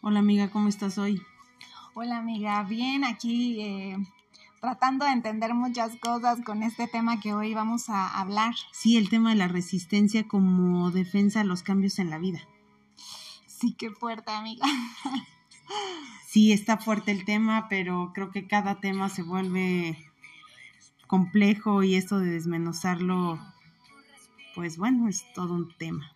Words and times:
Hola 0.00 0.20
amiga, 0.20 0.48
¿cómo 0.50 0.68
estás 0.68 0.96
hoy? 0.96 1.20
Hola 1.92 2.18
amiga, 2.18 2.62
bien, 2.62 3.02
aquí 3.02 3.60
eh, 3.60 3.96
tratando 4.60 5.04
de 5.04 5.10
entender 5.10 5.54
muchas 5.54 5.96
cosas 5.96 6.38
con 6.44 6.62
este 6.62 6.86
tema 6.86 7.18
que 7.18 7.34
hoy 7.34 7.52
vamos 7.52 7.90
a 7.90 8.20
hablar. 8.20 8.54
Sí, 8.70 8.96
el 8.96 9.08
tema 9.08 9.30
de 9.30 9.34
la 9.34 9.48
resistencia 9.48 10.28
como 10.28 10.92
defensa 10.92 11.40
a 11.40 11.44
los 11.44 11.64
cambios 11.64 11.98
en 11.98 12.10
la 12.10 12.18
vida. 12.18 12.38
Sí, 13.48 13.74
qué 13.76 13.90
fuerte 13.90 14.30
amiga. 14.30 14.66
Sí, 16.26 16.52
está 16.52 16.76
fuerte 16.76 17.10
el 17.10 17.24
tema, 17.24 17.68
pero 17.70 18.12
creo 18.14 18.30
que 18.30 18.46
cada 18.46 18.80
tema 18.80 19.08
se 19.08 19.22
vuelve 19.22 19.98
complejo 21.06 21.82
y 21.82 21.94
esto 21.94 22.18
de 22.18 22.30
desmenuzarlo, 22.30 23.38
pues 24.54 24.76
bueno, 24.76 25.08
es 25.08 25.24
todo 25.34 25.54
un 25.54 25.74
tema. 25.78 26.12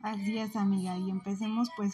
Así 0.00 0.38
es, 0.38 0.56
amiga, 0.56 0.96
y 0.96 1.10
empecemos 1.10 1.68
pues 1.76 1.92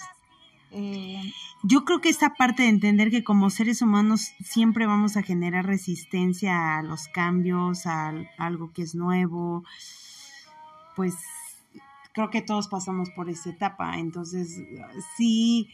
eh, 0.73 1.32
Yo 1.62 1.85
creo 1.85 2.00
que 2.00 2.09
esta 2.09 2.35
parte 2.35 2.63
de 2.63 2.68
entender 2.68 3.11
que 3.11 3.25
como 3.25 3.50
seres 3.50 3.82
humanos 3.82 4.32
siempre 4.45 4.86
vamos 4.86 5.17
a 5.17 5.22
generar 5.22 5.67
resistencia 5.67 6.79
a 6.79 6.82
los 6.82 7.08
cambios, 7.08 7.86
a, 7.86 8.13
algo 8.36 8.72
que 8.72 8.82
es 8.82 8.94
nuevo, 8.94 9.64
pues 10.94 11.14
creo 12.13 12.31
que 12.31 12.43
todos 12.43 12.68
pasamos 12.68 13.11
por 13.11 13.31
esa 13.31 13.50
etapa. 13.50 13.99
Entonces, 13.99 14.61
sí 15.17 15.71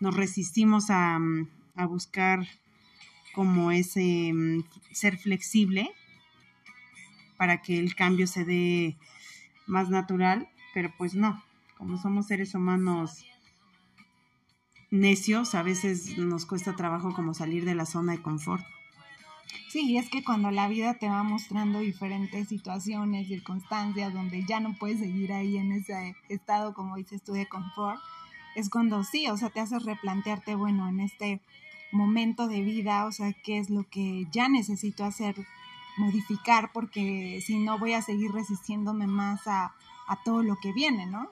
nos 0.00 0.16
resistimos 0.16 0.90
a, 0.90 1.18
a 1.76 1.86
buscar 1.86 2.46
como 3.34 3.70
ese 3.70 4.32
mm, 4.32 4.64
ser 4.92 5.18
flexible 5.18 5.90
para 7.36 7.62
que 7.62 7.78
el 7.78 7.94
cambio 7.94 8.26
se 8.26 8.44
dé 8.44 8.96
más 9.66 9.88
natural, 9.88 10.48
pero 10.74 10.92
pues 10.96 11.14
no, 11.14 11.42
como 11.76 11.98
somos 11.98 12.26
seres 12.26 12.54
humanos 12.54 13.24
necios, 14.92 15.54
a 15.54 15.62
veces 15.62 16.18
nos 16.18 16.46
cuesta 16.46 16.76
trabajo 16.76 17.14
como 17.14 17.34
salir 17.34 17.64
de 17.64 17.74
la 17.74 17.86
zona 17.86 18.12
de 18.12 18.22
confort. 18.22 18.64
Sí, 19.68 19.96
es 19.96 20.10
que 20.10 20.22
cuando 20.22 20.50
la 20.50 20.68
vida 20.68 20.94
te 20.94 21.08
va 21.08 21.22
mostrando 21.22 21.78
diferentes 21.78 22.48
situaciones, 22.48 23.26
circunstancias, 23.26 24.12
donde 24.12 24.44
ya 24.44 24.60
no 24.60 24.74
puedes 24.78 25.00
seguir 25.00 25.32
ahí 25.32 25.56
en 25.56 25.72
ese 25.72 26.14
estado, 26.28 26.74
como 26.74 26.96
dices 26.96 27.22
tú, 27.22 27.32
de 27.32 27.48
confort, 27.48 27.98
es 28.54 28.68
cuando 28.68 29.02
sí, 29.02 29.28
o 29.28 29.36
sea, 29.38 29.48
te 29.48 29.60
haces 29.60 29.82
replantearte, 29.82 30.54
bueno, 30.56 30.86
en 30.88 31.00
este 31.00 31.40
momento 31.90 32.46
de 32.46 32.60
vida, 32.60 33.06
o 33.06 33.12
sea, 33.12 33.32
qué 33.32 33.58
es 33.58 33.70
lo 33.70 33.84
que 33.84 34.26
ya 34.30 34.50
necesito 34.50 35.04
hacer, 35.04 35.36
modificar, 35.96 36.70
porque 36.72 37.42
si 37.44 37.58
no 37.58 37.78
voy 37.78 37.94
a 37.94 38.02
seguir 38.02 38.30
resistiéndome 38.30 39.06
más 39.06 39.46
a, 39.46 39.72
a 40.06 40.22
todo 40.22 40.42
lo 40.42 40.56
que 40.56 40.74
viene, 40.74 41.06
¿no? 41.06 41.30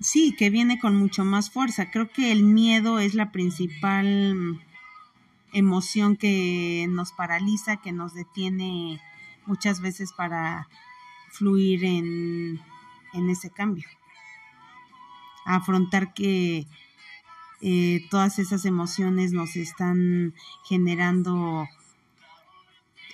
Sí, 0.00 0.34
que 0.36 0.50
viene 0.50 0.78
con 0.78 0.96
mucho 0.96 1.24
más 1.24 1.50
fuerza. 1.50 1.90
Creo 1.90 2.10
que 2.10 2.32
el 2.32 2.44
miedo 2.44 2.98
es 2.98 3.14
la 3.14 3.30
principal 3.32 4.60
emoción 5.52 6.16
que 6.16 6.86
nos 6.90 7.12
paraliza, 7.12 7.78
que 7.78 7.92
nos 7.92 8.12
detiene 8.12 9.00
muchas 9.46 9.80
veces 9.80 10.12
para 10.12 10.68
fluir 11.30 11.84
en, 11.84 12.60
ese 13.30 13.50
cambio. 13.50 13.86
afrontar 15.46 16.14
que 16.14 16.66
eh, 17.60 18.06
todas 18.10 18.38
esas 18.38 18.64
emociones 18.64 19.32
nos 19.32 19.56
están 19.56 20.34
generando 20.64 21.68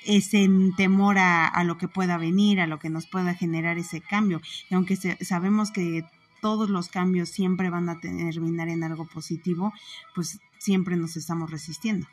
ese 0.06 0.48
temor 0.76 1.18
a, 1.18 1.46
a, 1.46 1.64
lo 1.64 1.76
que 1.76 1.88
pueda 1.88 2.16
venir, 2.16 2.60
a 2.60 2.66
lo 2.66 2.78
que 2.78 2.88
nos 2.88 3.06
pueda 3.06 3.34
generar 3.34 3.78
ese 3.78 4.00
cambio. 4.00 4.40
Y 4.70 4.74
aunque 4.74 4.96
sabemos 4.96 5.70
que 5.70 6.04
todos 6.40 6.70
los 6.70 6.88
cambios 6.88 7.28
siempre 7.28 7.70
van 7.70 7.88
a 7.88 8.00
terminar 8.00 8.68
en 8.68 8.84
algo 8.84 9.06
positivo, 9.06 9.72
pues 10.14 10.40
siempre 10.58 10.96
nos 10.96 11.16
estamos 11.16 11.50
resistiendo. 11.50 12.06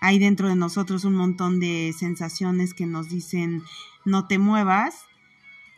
Hay 0.00 0.18
dentro 0.18 0.48
de 0.48 0.56
nosotros 0.56 1.04
un 1.04 1.14
montón 1.14 1.60
de 1.60 1.94
sensaciones 1.96 2.74
que 2.74 2.86
nos 2.86 3.08
dicen 3.08 3.62
no 4.04 4.26
te 4.26 4.38
muevas 4.38 5.06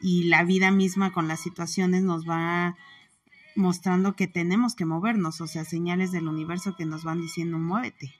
y 0.00 0.24
la 0.24 0.42
vida 0.42 0.70
misma 0.70 1.12
con 1.12 1.28
las 1.28 1.40
situaciones 1.40 2.02
nos 2.02 2.28
va 2.28 2.76
mostrando 3.54 4.14
que 4.16 4.26
tenemos 4.26 4.74
que 4.74 4.84
movernos, 4.84 5.40
o 5.40 5.46
sea, 5.46 5.64
señales 5.64 6.12
del 6.12 6.28
universo 6.28 6.76
que 6.76 6.84
nos 6.84 7.04
van 7.04 7.20
diciendo 7.20 7.58
muévete. 7.58 8.14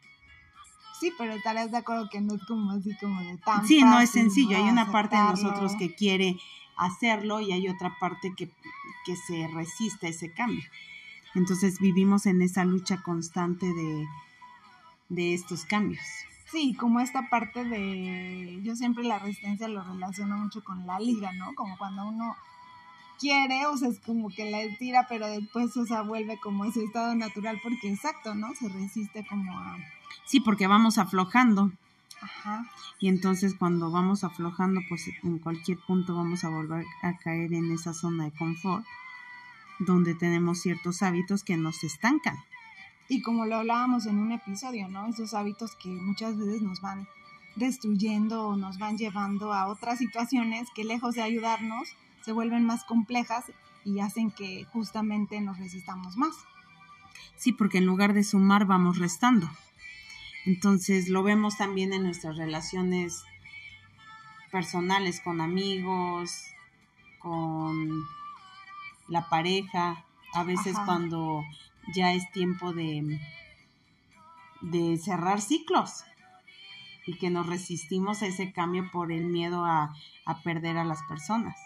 Sí, 0.99 1.13
pero 1.19 1.35
estarás 1.35 1.71
de 1.71 1.77
acuerdo 1.77 2.09
que 2.11 2.21
no 2.21 2.35
es 2.35 2.45
como 2.47 2.71
así 2.71 2.97
como 2.99 3.21
de 3.21 3.37
tan 3.39 3.67
Sí, 3.67 3.83
no 3.83 4.01
es 4.01 4.11
sencillo, 4.11 4.57
hay 4.57 4.63
una 4.63 4.91
parte 4.91 5.17
de 5.17 5.23
nosotros 5.23 5.73
que 5.79 5.95
quiere 5.95 6.39
hacerlo 6.77 7.41
y 7.41 7.53
hay 7.53 7.69
otra 7.69 7.97
parte 7.99 8.35
que, 8.37 8.51
se 9.27 9.49
resiste 9.49 10.09
a 10.09 10.11
ese 10.11 10.33
cambio. 10.33 10.65
Entonces 11.35 11.79
vivimos 11.79 12.27
en 12.27 12.43
esa 12.43 12.65
lucha 12.65 13.03
constante 13.03 13.67
de, 13.67 14.07
de 15.09 15.35
estos 15.35 15.65
cambios. 15.65 16.03
Sí, 16.51 16.75
como 16.75 17.01
esta 17.01 17.29
parte 17.29 17.65
de, 17.65 18.61
yo 18.63 18.75
siempre 18.77 19.05
la 19.05 19.19
resistencia 19.19 19.69
lo 19.69 19.83
relaciono 19.83 20.39
mucho 20.39 20.63
con 20.65 20.87
la 20.87 20.99
liga, 20.99 21.33
¿no? 21.33 21.55
Como 21.55 21.77
cuando 21.79 22.07
uno 22.07 22.37
quiere, 23.19 23.67
o 23.67 23.77
sea, 23.77 23.89
es 23.89 24.01
como 24.01 24.29
que 24.31 24.51
la 24.51 24.63
estira, 24.63 25.07
pero 25.09 25.27
después, 25.27 25.77
o 25.77 25.87
sea, 25.87 26.03
vuelve 26.03 26.39
como 26.39 26.65
ese 26.65 26.85
estado 26.85 27.15
natural, 27.15 27.61
porque 27.63 27.93
exacto, 27.93 28.35
¿no? 28.35 28.55
Se 28.55 28.69
resiste 28.69 29.27
como 29.27 29.59
a... 29.59 29.77
Sí, 30.25 30.41
porque 30.41 30.67
vamos 30.67 30.99
aflojando. 30.99 31.73
Y 32.99 33.09
entonces 33.09 33.55
cuando 33.55 33.91
vamos 33.91 34.25
aflojando, 34.25 34.81
pues 34.89 35.09
en 35.23 35.39
cualquier 35.39 35.79
punto 35.87 36.15
vamos 36.15 36.45
a 36.45 36.49
volver 36.49 36.87
a 37.03 37.17
caer 37.19 37.53
en 37.53 37.71
esa 37.73 37.93
zona 37.93 38.25
de 38.25 38.33
confort, 38.33 38.85
donde 39.79 40.15
tenemos 40.15 40.61
ciertos 40.61 41.03
hábitos 41.03 41.45
que 41.45 41.57
nos 41.57 41.85
estancan. 41.85 42.37
Y 43.09 43.23
como 43.23 43.47
lo 43.47 43.57
hablábamos 43.57 44.07
en 44.07 44.19
un 44.19 44.33
episodio, 44.33 44.89
¿no? 44.89 45.07
Esos 45.07 45.35
hábitos 45.35 45.77
que 45.77 45.91
muchas 45.91 46.37
veces 46.37 46.63
nos 46.63 46.81
van 46.81 47.07
destruyendo 47.55 48.49
o 48.49 48.57
nos 48.57 48.79
van 48.79 48.99
llevando 48.99 49.53
a 49.53 49.67
otras 49.69 49.99
situaciones 49.99 50.69
que 50.75 50.85
lejos 50.85 51.15
de 51.15 51.23
ayudarnos, 51.23 51.89
se 52.23 52.33
vuelven 52.33 52.65
más 52.65 52.85
complejas 52.85 53.45
y 53.85 54.01
hacen 54.01 54.31
que 54.31 54.65
justamente 54.73 55.41
nos 55.41 55.59
resistamos 55.59 56.17
más. 56.17 56.35
Sí, 57.37 57.53
porque 57.53 57.79
en 57.79 57.87
lugar 57.87 58.15
de 58.15 58.25
sumar 58.25 58.67
vamos 58.67 58.99
restando. 58.99 59.49
Entonces 60.47 61.09
lo 61.09 61.25
vemos 61.25 61.57
también 61.57 61.93
en 61.93 62.05
nuestras 62.05 62.37
relaciones 62.37 63.25
personales 64.53 65.21
con 65.21 65.41
amigos, 65.41 66.41
con 67.19 68.05
la 69.09 69.29
pareja, 69.29 70.05
a 70.33 70.45
veces 70.45 70.77
cuando 70.85 71.43
ya 71.93 72.13
es 72.13 72.31
tiempo 72.31 72.73
de, 72.73 73.21
de 74.61 74.99
cerrar 74.99 75.41
ciclos 75.41 76.05
y 77.07 77.19
que 77.19 77.29
nos 77.29 77.47
resistimos 77.47 78.23
a 78.23 78.27
ese 78.27 78.53
cambio 78.53 78.89
por 78.93 79.11
el 79.11 79.25
miedo 79.25 79.65
a, 79.65 79.95
a 80.27 80.43
perder 80.43 80.77
a 80.77 80.85
las 80.85 81.03
personas. 81.05 81.57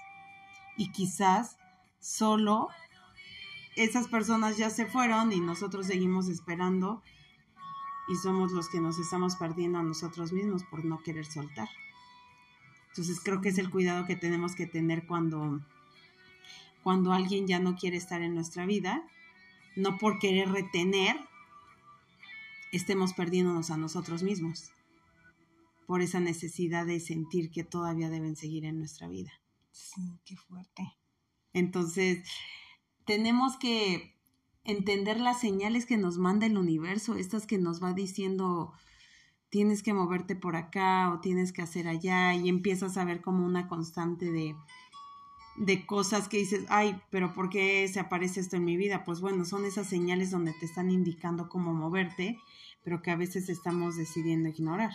Y 0.78 0.90
quizás 0.90 1.58
solo 1.98 2.68
esas 3.76 4.08
personas 4.08 4.56
ya 4.56 4.70
se 4.70 4.86
fueron 4.86 5.32
y 5.32 5.40
nosotros 5.40 5.86
seguimos 5.86 6.28
esperando 6.28 7.02
y 8.10 8.16
somos 8.16 8.50
los 8.50 8.68
que 8.68 8.80
nos 8.80 8.98
estamos 8.98 9.36
perdiendo 9.36 9.78
a 9.78 9.84
nosotros 9.84 10.32
mismos 10.32 10.64
por 10.64 10.84
no 10.84 11.00
querer 11.02 11.24
soltar. 11.24 11.68
Entonces 12.88 13.20
creo 13.22 13.40
que 13.40 13.50
es 13.50 13.58
el 13.58 13.70
cuidado 13.70 14.04
que 14.04 14.16
tenemos 14.16 14.56
que 14.56 14.66
tener 14.66 15.06
cuando, 15.06 15.60
cuando 16.82 17.12
alguien 17.12 17.46
ya 17.46 17.60
no 17.60 17.76
quiere 17.76 17.96
estar 17.96 18.20
en 18.20 18.34
nuestra 18.34 18.66
vida, 18.66 19.00
no 19.76 19.96
por 19.96 20.18
querer 20.18 20.50
retener, 20.50 21.16
estemos 22.72 23.12
perdiéndonos 23.14 23.70
a 23.70 23.76
nosotros 23.76 24.24
mismos, 24.24 24.72
por 25.86 26.02
esa 26.02 26.18
necesidad 26.18 26.86
de 26.86 26.98
sentir 26.98 27.52
que 27.52 27.62
todavía 27.62 28.10
deben 28.10 28.34
seguir 28.34 28.64
en 28.64 28.78
nuestra 28.78 29.06
vida. 29.06 29.30
Sí, 29.70 30.18
qué 30.24 30.36
fuerte. 30.36 30.96
Entonces, 31.52 32.28
tenemos 33.04 33.56
que 33.56 34.19
entender 34.70 35.20
las 35.20 35.40
señales 35.40 35.86
que 35.86 35.96
nos 35.96 36.18
manda 36.18 36.46
el 36.46 36.58
universo, 36.58 37.14
estas 37.14 37.46
que 37.46 37.58
nos 37.58 37.82
va 37.82 37.92
diciendo 37.92 38.72
tienes 39.50 39.82
que 39.82 39.92
moverte 39.92 40.36
por 40.36 40.56
acá 40.56 41.12
o 41.12 41.20
tienes 41.20 41.52
que 41.52 41.62
hacer 41.62 41.88
allá 41.88 42.34
y 42.34 42.48
empiezas 42.48 42.96
a 42.96 43.04
ver 43.04 43.20
como 43.20 43.44
una 43.44 43.66
constante 43.68 44.30
de, 44.30 44.54
de 45.56 45.86
cosas 45.86 46.28
que 46.28 46.38
dices, 46.38 46.64
ay, 46.68 47.00
pero 47.10 47.34
¿por 47.34 47.50
qué 47.50 47.86
se 47.88 48.00
aparece 48.00 48.40
esto 48.40 48.56
en 48.56 48.64
mi 48.64 48.76
vida? 48.76 49.04
Pues 49.04 49.20
bueno, 49.20 49.44
son 49.44 49.64
esas 49.64 49.88
señales 49.88 50.30
donde 50.30 50.54
te 50.54 50.66
están 50.66 50.90
indicando 50.90 51.48
cómo 51.48 51.74
moverte, 51.74 52.38
pero 52.84 53.02
que 53.02 53.10
a 53.10 53.16
veces 53.16 53.48
estamos 53.48 53.96
decidiendo 53.96 54.48
ignorar. 54.48 54.92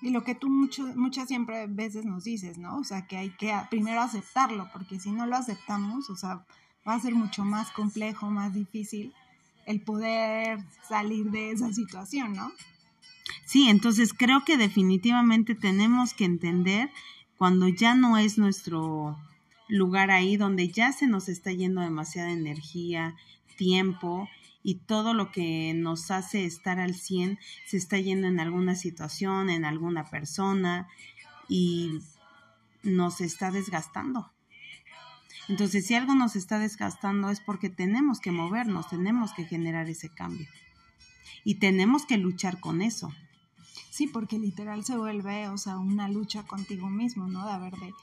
Y 0.00 0.10
lo 0.10 0.22
que 0.24 0.34
tú 0.34 0.48
mucho, 0.48 0.84
muchas 0.96 1.28
siempre 1.28 1.66
veces 1.66 2.04
nos 2.04 2.24
dices, 2.24 2.56
¿no? 2.56 2.78
O 2.78 2.84
sea, 2.84 3.06
que 3.06 3.16
hay 3.16 3.30
que 3.30 3.52
primero 3.68 4.00
aceptarlo, 4.00 4.68
porque 4.72 4.98
si 4.98 5.10
no 5.10 5.26
lo 5.26 5.36
aceptamos, 5.36 6.08
o 6.08 6.16
sea, 6.16 6.46
va 6.86 6.94
a 6.94 7.00
ser 7.00 7.14
mucho 7.14 7.44
más 7.44 7.70
complejo, 7.70 8.30
más 8.30 8.54
difícil 8.54 9.12
el 9.66 9.82
poder 9.82 10.60
salir 10.88 11.30
de 11.30 11.50
esa 11.50 11.72
situación, 11.72 12.32
¿no? 12.34 12.50
Sí, 13.44 13.68
entonces 13.68 14.14
creo 14.14 14.44
que 14.44 14.56
definitivamente 14.56 15.54
tenemos 15.54 16.14
que 16.14 16.24
entender 16.24 16.90
cuando 17.36 17.68
ya 17.68 17.94
no 17.94 18.16
es 18.16 18.38
nuestro 18.38 19.18
lugar 19.68 20.10
ahí 20.10 20.36
donde 20.36 20.68
ya 20.68 20.92
se 20.92 21.06
nos 21.06 21.28
está 21.28 21.52
yendo 21.52 21.82
demasiada 21.82 22.30
energía, 22.30 23.14
tiempo 23.56 24.28
y 24.62 24.76
todo 24.76 25.14
lo 25.14 25.30
que 25.30 25.74
nos 25.74 26.10
hace 26.10 26.44
estar 26.46 26.80
al 26.80 26.94
100 26.94 27.38
se 27.66 27.76
está 27.76 27.98
yendo 27.98 28.26
en 28.26 28.40
alguna 28.40 28.74
situación, 28.74 29.50
en 29.50 29.64
alguna 29.64 30.08
persona 30.10 30.88
y 31.48 32.00
nos 32.82 33.20
está 33.20 33.50
desgastando. 33.50 34.30
Entonces, 35.48 35.86
si 35.86 35.94
algo 35.94 36.14
nos 36.14 36.36
está 36.36 36.58
desgastando 36.58 37.30
es 37.30 37.40
porque 37.40 37.70
tenemos 37.70 38.20
que 38.20 38.32
movernos, 38.32 38.88
tenemos 38.88 39.32
que 39.32 39.44
generar 39.44 39.88
ese 39.88 40.10
cambio. 40.10 40.46
Y 41.44 41.56
tenemos 41.56 42.04
que 42.04 42.18
luchar 42.18 42.60
con 42.60 42.82
eso. 42.82 43.12
Sí, 43.90 44.06
porque 44.06 44.38
literal 44.38 44.84
se 44.84 44.96
vuelve, 44.96 45.48
o 45.48 45.56
sea, 45.56 45.78
una 45.78 46.08
lucha 46.08 46.42
contigo 46.44 46.90
mismo, 46.90 47.26
¿no? 47.26 47.46
De 47.46 47.52
haber 47.52 47.74
de 47.76 47.94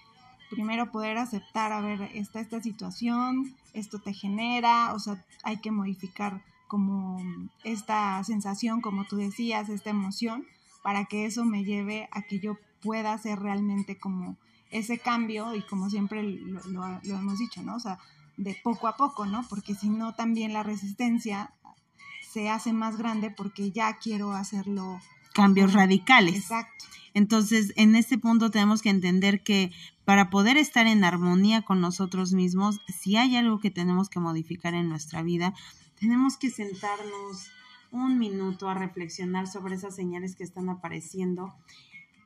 primero 0.49 0.91
poder 0.91 1.17
aceptar, 1.17 1.71
a 1.71 1.81
ver, 1.81 2.01
está 2.13 2.39
esta 2.39 2.61
situación, 2.61 3.55
esto 3.73 3.99
te 3.99 4.13
genera, 4.13 4.93
o 4.93 4.99
sea, 4.99 5.23
hay 5.43 5.57
que 5.57 5.71
modificar 5.71 6.43
como 6.67 7.21
esta 7.63 8.23
sensación, 8.23 8.81
como 8.81 9.05
tú 9.05 9.17
decías, 9.17 9.69
esta 9.69 9.89
emoción, 9.89 10.45
para 10.83 11.05
que 11.05 11.25
eso 11.25 11.45
me 11.45 11.63
lleve 11.63 12.09
a 12.11 12.21
que 12.23 12.39
yo 12.39 12.57
pueda 12.81 13.13
hacer 13.13 13.39
realmente 13.39 13.97
como 13.97 14.37
ese 14.77 14.99
cambio 14.99 15.55
y 15.55 15.61
como 15.61 15.89
siempre 15.89 16.21
lo, 16.23 16.61
lo, 16.65 17.17
hemos 17.17 17.39
dicho, 17.39 17.61
¿no? 17.63 17.75
O 17.75 17.79
sea, 17.79 17.97
de 18.37 18.57
poco 18.61 18.87
a 18.87 18.97
poco, 18.97 19.25
¿no? 19.25 19.45
Porque 19.49 19.73
si 19.73 19.89
no, 19.89 20.13
también 20.13 20.53
la 20.53 20.63
resistencia 20.63 21.53
se 22.29 22.49
hace 22.49 22.73
más 22.73 22.97
grande 22.97 23.31
porque 23.31 23.71
ya 23.71 23.97
quiero 23.97 24.33
hacerlo. 24.33 24.99
Cambios 25.33 25.73
radicales. 25.73 26.35
Exacto. 26.35 26.85
Entonces, 27.13 27.71
en 27.77 27.95
este 27.95 28.17
punto 28.17 28.51
tenemos 28.51 28.81
que 28.81 28.89
entender 28.89 29.41
que 29.41 29.71
para 30.03 30.29
poder 30.29 30.57
estar 30.57 30.85
en 30.85 31.05
armonía 31.05 31.61
con 31.61 31.79
nosotros 31.79 32.33
mismos, 32.33 32.81
si 32.87 33.15
hay 33.15 33.37
algo 33.37 33.59
que 33.59 33.71
tenemos 33.71 34.09
que 34.09 34.19
modificar 34.19 34.73
en 34.73 34.89
nuestra 34.89 35.23
vida, 35.23 35.53
tenemos 35.97 36.35
que 36.35 36.49
sentarnos 36.49 37.49
un 37.91 38.19
minuto 38.19 38.67
a 38.69 38.73
reflexionar 38.73 39.47
sobre 39.47 39.75
esas 39.75 39.95
señales 39.95 40.35
que 40.35 40.43
están 40.43 40.69
apareciendo 40.69 41.53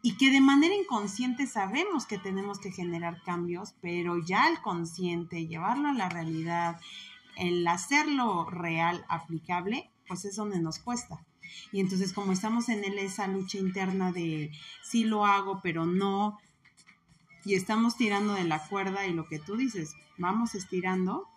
y 0.02 0.16
que 0.16 0.32
de 0.32 0.42
manera 0.42 0.74
inconsciente 0.76 1.46
sabemos 1.46 2.06
que 2.06 2.18
tenemos 2.18 2.60
que 2.60 2.72
generar 2.72 3.22
cambios, 3.24 3.76
pero 3.82 4.18
ya 4.18 4.46
al 4.46 4.62
consciente, 4.62 5.48
llevarlo 5.48 5.90
a 5.90 5.94
la 5.94 6.10
realidad, 6.10 6.80
el 7.36 7.68
hacerlo 7.68 8.46
real, 8.50 9.06
aplicable, 9.10 9.90
pues 10.08 10.26
es 10.26 10.36
donde 10.36 10.60
nos 10.60 10.80
cuesta. 10.80 11.26
Y 11.72 11.80
entonces 11.80 12.14
como 12.14 12.32
estamos 12.32 12.70
en 12.70 12.84
esa 12.84 13.28
lucha 13.28 13.58
interna 13.58 14.12
de 14.12 14.52
sí 14.84 15.04
lo 15.04 15.26
hago, 15.26 15.60
pero 15.62 15.86
no, 15.86 16.38
y 17.44 17.56
estamos 17.56 17.98
tirando 17.98 18.34
de 18.34 18.44
la 18.44 18.66
cuerda 18.68 19.08
y 19.08 19.14
lo 19.14 19.28
que 19.28 19.40
tú 19.40 19.58
dices, 19.58 19.96
vamos 20.18 20.56
estirando 20.56 21.28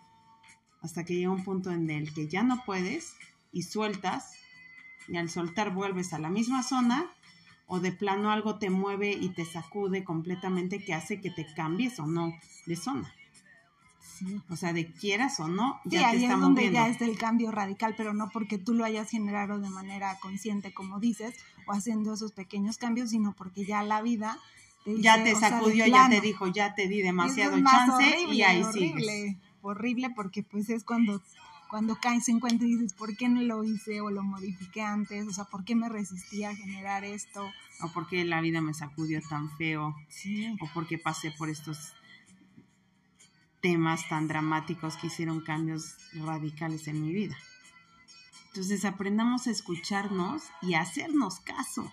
hasta 0.82 1.04
que 1.04 1.14
llega 1.14 1.30
un 1.30 1.44
punto 1.44 1.70
en 1.70 1.88
el 1.90 2.12
que 2.12 2.28
ya 2.28 2.42
no 2.42 2.62
puedes 2.64 3.14
y 3.52 3.62
sueltas, 3.62 4.34
y 5.08 5.16
al 5.16 5.30
soltar 5.30 5.72
vuelves 5.72 6.12
a 6.12 6.18
la 6.18 6.28
misma 6.28 6.62
zona 6.62 7.10
o 7.72 7.80
de 7.80 7.90
plano 7.90 8.30
algo 8.30 8.58
te 8.58 8.68
mueve 8.68 9.12
y 9.12 9.30
te 9.30 9.46
sacude 9.46 10.04
completamente 10.04 10.84
que 10.84 10.92
hace 10.92 11.22
que 11.22 11.30
te 11.30 11.46
cambies 11.54 11.98
o 12.00 12.06
no 12.06 12.34
de 12.66 12.76
zona. 12.76 13.10
Sí. 13.98 14.42
O 14.50 14.56
sea, 14.56 14.74
de 14.74 14.92
quieras 14.92 15.40
o 15.40 15.48
no, 15.48 15.80
ya 15.86 16.00
sí, 16.00 16.04
ahí 16.04 16.24
es 16.26 16.38
donde 16.38 16.70
ya 16.70 16.88
es 16.88 17.00
el 17.00 17.16
cambio 17.16 17.50
radical, 17.50 17.94
pero 17.96 18.12
no 18.12 18.28
porque 18.28 18.58
tú 18.58 18.74
lo 18.74 18.84
hayas 18.84 19.08
generado 19.08 19.58
de 19.58 19.70
manera 19.70 20.18
consciente, 20.20 20.74
como 20.74 21.00
dices, 21.00 21.34
o 21.66 21.72
haciendo 21.72 22.12
esos 22.12 22.32
pequeños 22.32 22.76
cambios, 22.76 23.08
sino 23.08 23.32
porque 23.32 23.64
ya 23.64 23.82
la 23.82 24.02
vida 24.02 24.38
te 24.84 25.00
ya 25.00 25.24
te 25.24 25.34
sacudió, 25.34 25.86
ya 25.86 26.10
te 26.10 26.20
dijo, 26.20 26.48
ya 26.48 26.74
te 26.74 26.88
di 26.88 27.00
demasiado 27.00 27.56
chance 27.64 28.22
y 28.30 28.42
ahí 28.42 28.62
horrible, 28.62 29.38
Horrible 29.62 30.10
porque 30.10 30.42
pues 30.42 30.68
es 30.68 30.84
cuando 30.84 31.22
cuando 31.72 31.96
caes 31.96 32.28
en 32.28 32.38
cuenta 32.38 32.66
y 32.66 32.76
dices, 32.76 32.92
¿por 32.92 33.16
qué 33.16 33.30
no 33.30 33.40
lo 33.40 33.64
hice 33.64 34.02
o 34.02 34.10
lo 34.10 34.22
modifiqué 34.22 34.82
antes? 34.82 35.26
O 35.26 35.32
sea, 35.32 35.44
¿por 35.44 35.64
qué 35.64 35.74
me 35.74 35.88
resistí 35.88 36.44
a 36.44 36.54
generar 36.54 37.02
esto? 37.02 37.50
O 37.80 37.90
por 37.94 38.06
qué 38.08 38.26
la 38.26 38.42
vida 38.42 38.60
me 38.60 38.74
sacudió 38.74 39.22
tan 39.26 39.48
feo. 39.56 39.96
Sí. 40.10 40.54
O 40.60 40.70
por 40.74 40.86
qué 40.86 40.98
pasé 40.98 41.30
por 41.30 41.48
estos 41.48 41.94
temas 43.62 44.06
tan 44.10 44.28
dramáticos 44.28 44.98
que 44.98 45.06
hicieron 45.06 45.40
cambios 45.40 45.96
radicales 46.12 46.88
en 46.88 47.00
mi 47.00 47.10
vida. 47.10 47.38
Entonces 48.48 48.84
aprendamos 48.84 49.46
a 49.46 49.50
escucharnos 49.50 50.42
y 50.60 50.74
a 50.74 50.82
hacernos 50.82 51.40
caso 51.40 51.90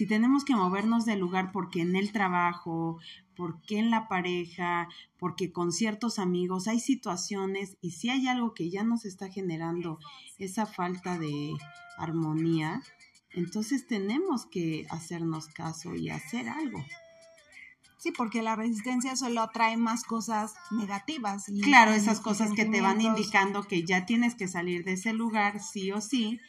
si 0.00 0.06
tenemos 0.06 0.46
que 0.46 0.56
movernos 0.56 1.04
del 1.04 1.20
lugar 1.20 1.52
porque 1.52 1.82
en 1.82 1.94
el 1.94 2.10
trabajo, 2.10 2.98
porque 3.40 3.78
en 3.78 3.90
la 3.90 4.06
pareja, 4.06 4.86
porque 5.18 5.50
con 5.50 5.72
ciertos 5.72 6.18
amigos 6.18 6.68
hay 6.68 6.78
situaciones 6.78 7.78
y 7.80 7.92
si 7.92 8.10
hay 8.10 8.28
algo 8.28 8.52
que 8.52 8.68
ya 8.68 8.84
nos 8.84 9.06
está 9.06 9.30
generando 9.30 9.98
esa 10.36 10.66
falta 10.66 11.18
de 11.18 11.54
armonía, 11.96 12.82
entonces 13.30 13.86
tenemos 13.86 14.44
que 14.44 14.86
hacernos 14.90 15.48
caso 15.48 15.94
y 15.94 16.10
hacer 16.10 16.50
algo. 16.50 16.84
Sí, 17.96 18.12
porque 18.12 18.42
la 18.42 18.56
resistencia 18.56 19.16
solo 19.16 19.48
trae 19.54 19.78
más 19.78 20.04
cosas 20.04 20.52
negativas. 20.70 21.48
Y 21.48 21.62
claro, 21.62 21.92
esas 21.92 22.20
cosas 22.20 22.52
que 22.52 22.66
te 22.66 22.82
van 22.82 23.00
indicando 23.00 23.62
que 23.62 23.84
ya 23.84 24.04
tienes 24.04 24.34
que 24.34 24.48
salir 24.48 24.84
de 24.84 24.92
ese 24.92 25.14
lugar, 25.14 25.62
sí 25.62 25.92
o 25.92 26.02
sí, 26.02 26.40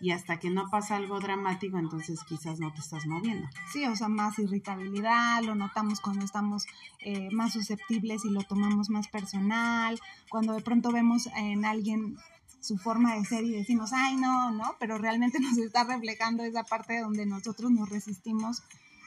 y 0.00 0.10
hasta 0.10 0.38
que 0.38 0.50
no 0.50 0.68
pasa 0.70 0.96
algo 0.96 1.20
dramático, 1.20 1.78
entonces 1.78 2.20
quizás 2.24 2.60
no 2.60 2.72
te 2.72 2.80
estás 2.80 3.06
moviendo. 3.06 3.48
Sí, 3.72 3.84
o 3.86 3.96
sea, 3.96 4.08
más 4.08 4.38
irritabilidad, 4.38 5.42
lo 5.42 5.54
notamos 5.54 6.00
cuando 6.00 6.24
estamos 6.24 6.66
eh, 7.00 7.30
más 7.30 7.52
susceptibles 7.52 8.24
y 8.24 8.30
lo 8.30 8.42
tomamos 8.42 8.90
más 8.90 9.08
personal, 9.08 9.98
cuando 10.28 10.52
de 10.52 10.60
pronto 10.60 10.92
vemos 10.92 11.28
en 11.36 11.64
alguien 11.64 12.16
su 12.60 12.78
forma 12.78 13.14
de 13.14 13.24
ser 13.24 13.44
y 13.44 13.52
decimos, 13.52 13.92
ay, 13.92 14.16
no, 14.16 14.50
no, 14.50 14.76
pero 14.78 14.98
realmente 14.98 15.38
nos 15.40 15.56
está 15.58 15.84
reflejando 15.84 16.44
esa 16.44 16.64
parte 16.64 17.00
donde 17.00 17.26
nosotros 17.26 17.70
nos 17.70 17.88
resistimos 17.88 18.62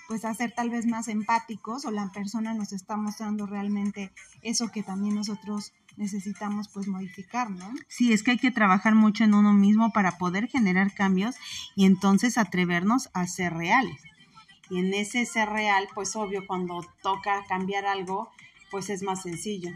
pues 0.09 0.25
a 0.25 0.33
ser 0.33 0.51
tal 0.51 0.71
vez 0.71 0.87
más 0.87 1.07
empáticos 1.07 1.85
o 1.85 1.91
la 1.91 2.11
persona 2.11 2.55
nos 2.55 2.73
está 2.73 2.97
mostrando 2.97 3.45
realmente 3.45 4.11
eso 4.41 4.71
que 4.71 4.81
también 4.81 5.13
nosotros 5.13 5.71
necesitamos 5.97 6.67
pues 6.67 6.87
modificar, 6.87 7.51
¿no? 7.51 7.71
Sí, 7.87 8.11
es 8.11 8.23
que 8.23 8.31
hay 8.31 8.39
que 8.39 8.49
trabajar 8.49 8.95
mucho 8.95 9.23
en 9.23 9.35
uno 9.35 9.53
mismo 9.53 9.93
para 9.93 10.17
poder 10.17 10.47
generar 10.47 10.95
cambios 10.95 11.35
y 11.75 11.85
entonces 11.85 12.39
atrevernos 12.39 13.11
a 13.13 13.27
ser 13.27 13.53
reales. 13.53 14.01
Y 14.71 14.79
en 14.79 14.95
ese 14.95 15.27
ser 15.27 15.47
real, 15.49 15.87
pues 15.93 16.15
obvio, 16.15 16.47
cuando 16.47 16.83
toca 17.03 17.43
cambiar 17.47 17.85
algo, 17.85 18.31
pues 18.71 18.89
es 18.89 19.03
más 19.03 19.21
sencillo. 19.21 19.69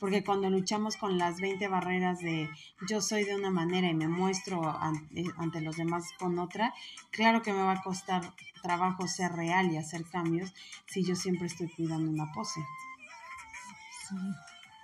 Porque 0.00 0.24
cuando 0.24 0.50
luchamos 0.50 0.96
con 0.96 1.18
las 1.18 1.40
20 1.40 1.68
barreras 1.68 2.18
de 2.20 2.48
yo 2.88 3.00
soy 3.00 3.24
de 3.24 3.34
una 3.34 3.50
manera 3.50 3.88
y 3.88 3.94
me 3.94 4.08
muestro 4.08 4.62
ante, 4.70 5.60
los 5.60 5.76
demás 5.76 6.04
con 6.18 6.38
otra, 6.38 6.74
claro 7.10 7.42
que 7.42 7.52
me 7.52 7.62
va 7.62 7.72
a 7.72 7.82
costar 7.82 8.34
trabajo 8.62 9.06
ser 9.08 9.32
real 9.32 9.70
y 9.72 9.76
hacer 9.76 10.04
cambios 10.04 10.52
si 10.86 11.04
yo 11.04 11.14
siempre 11.14 11.46
estoy 11.46 11.68
cuidando 11.68 12.10
una 12.10 12.32
pose. 12.32 12.60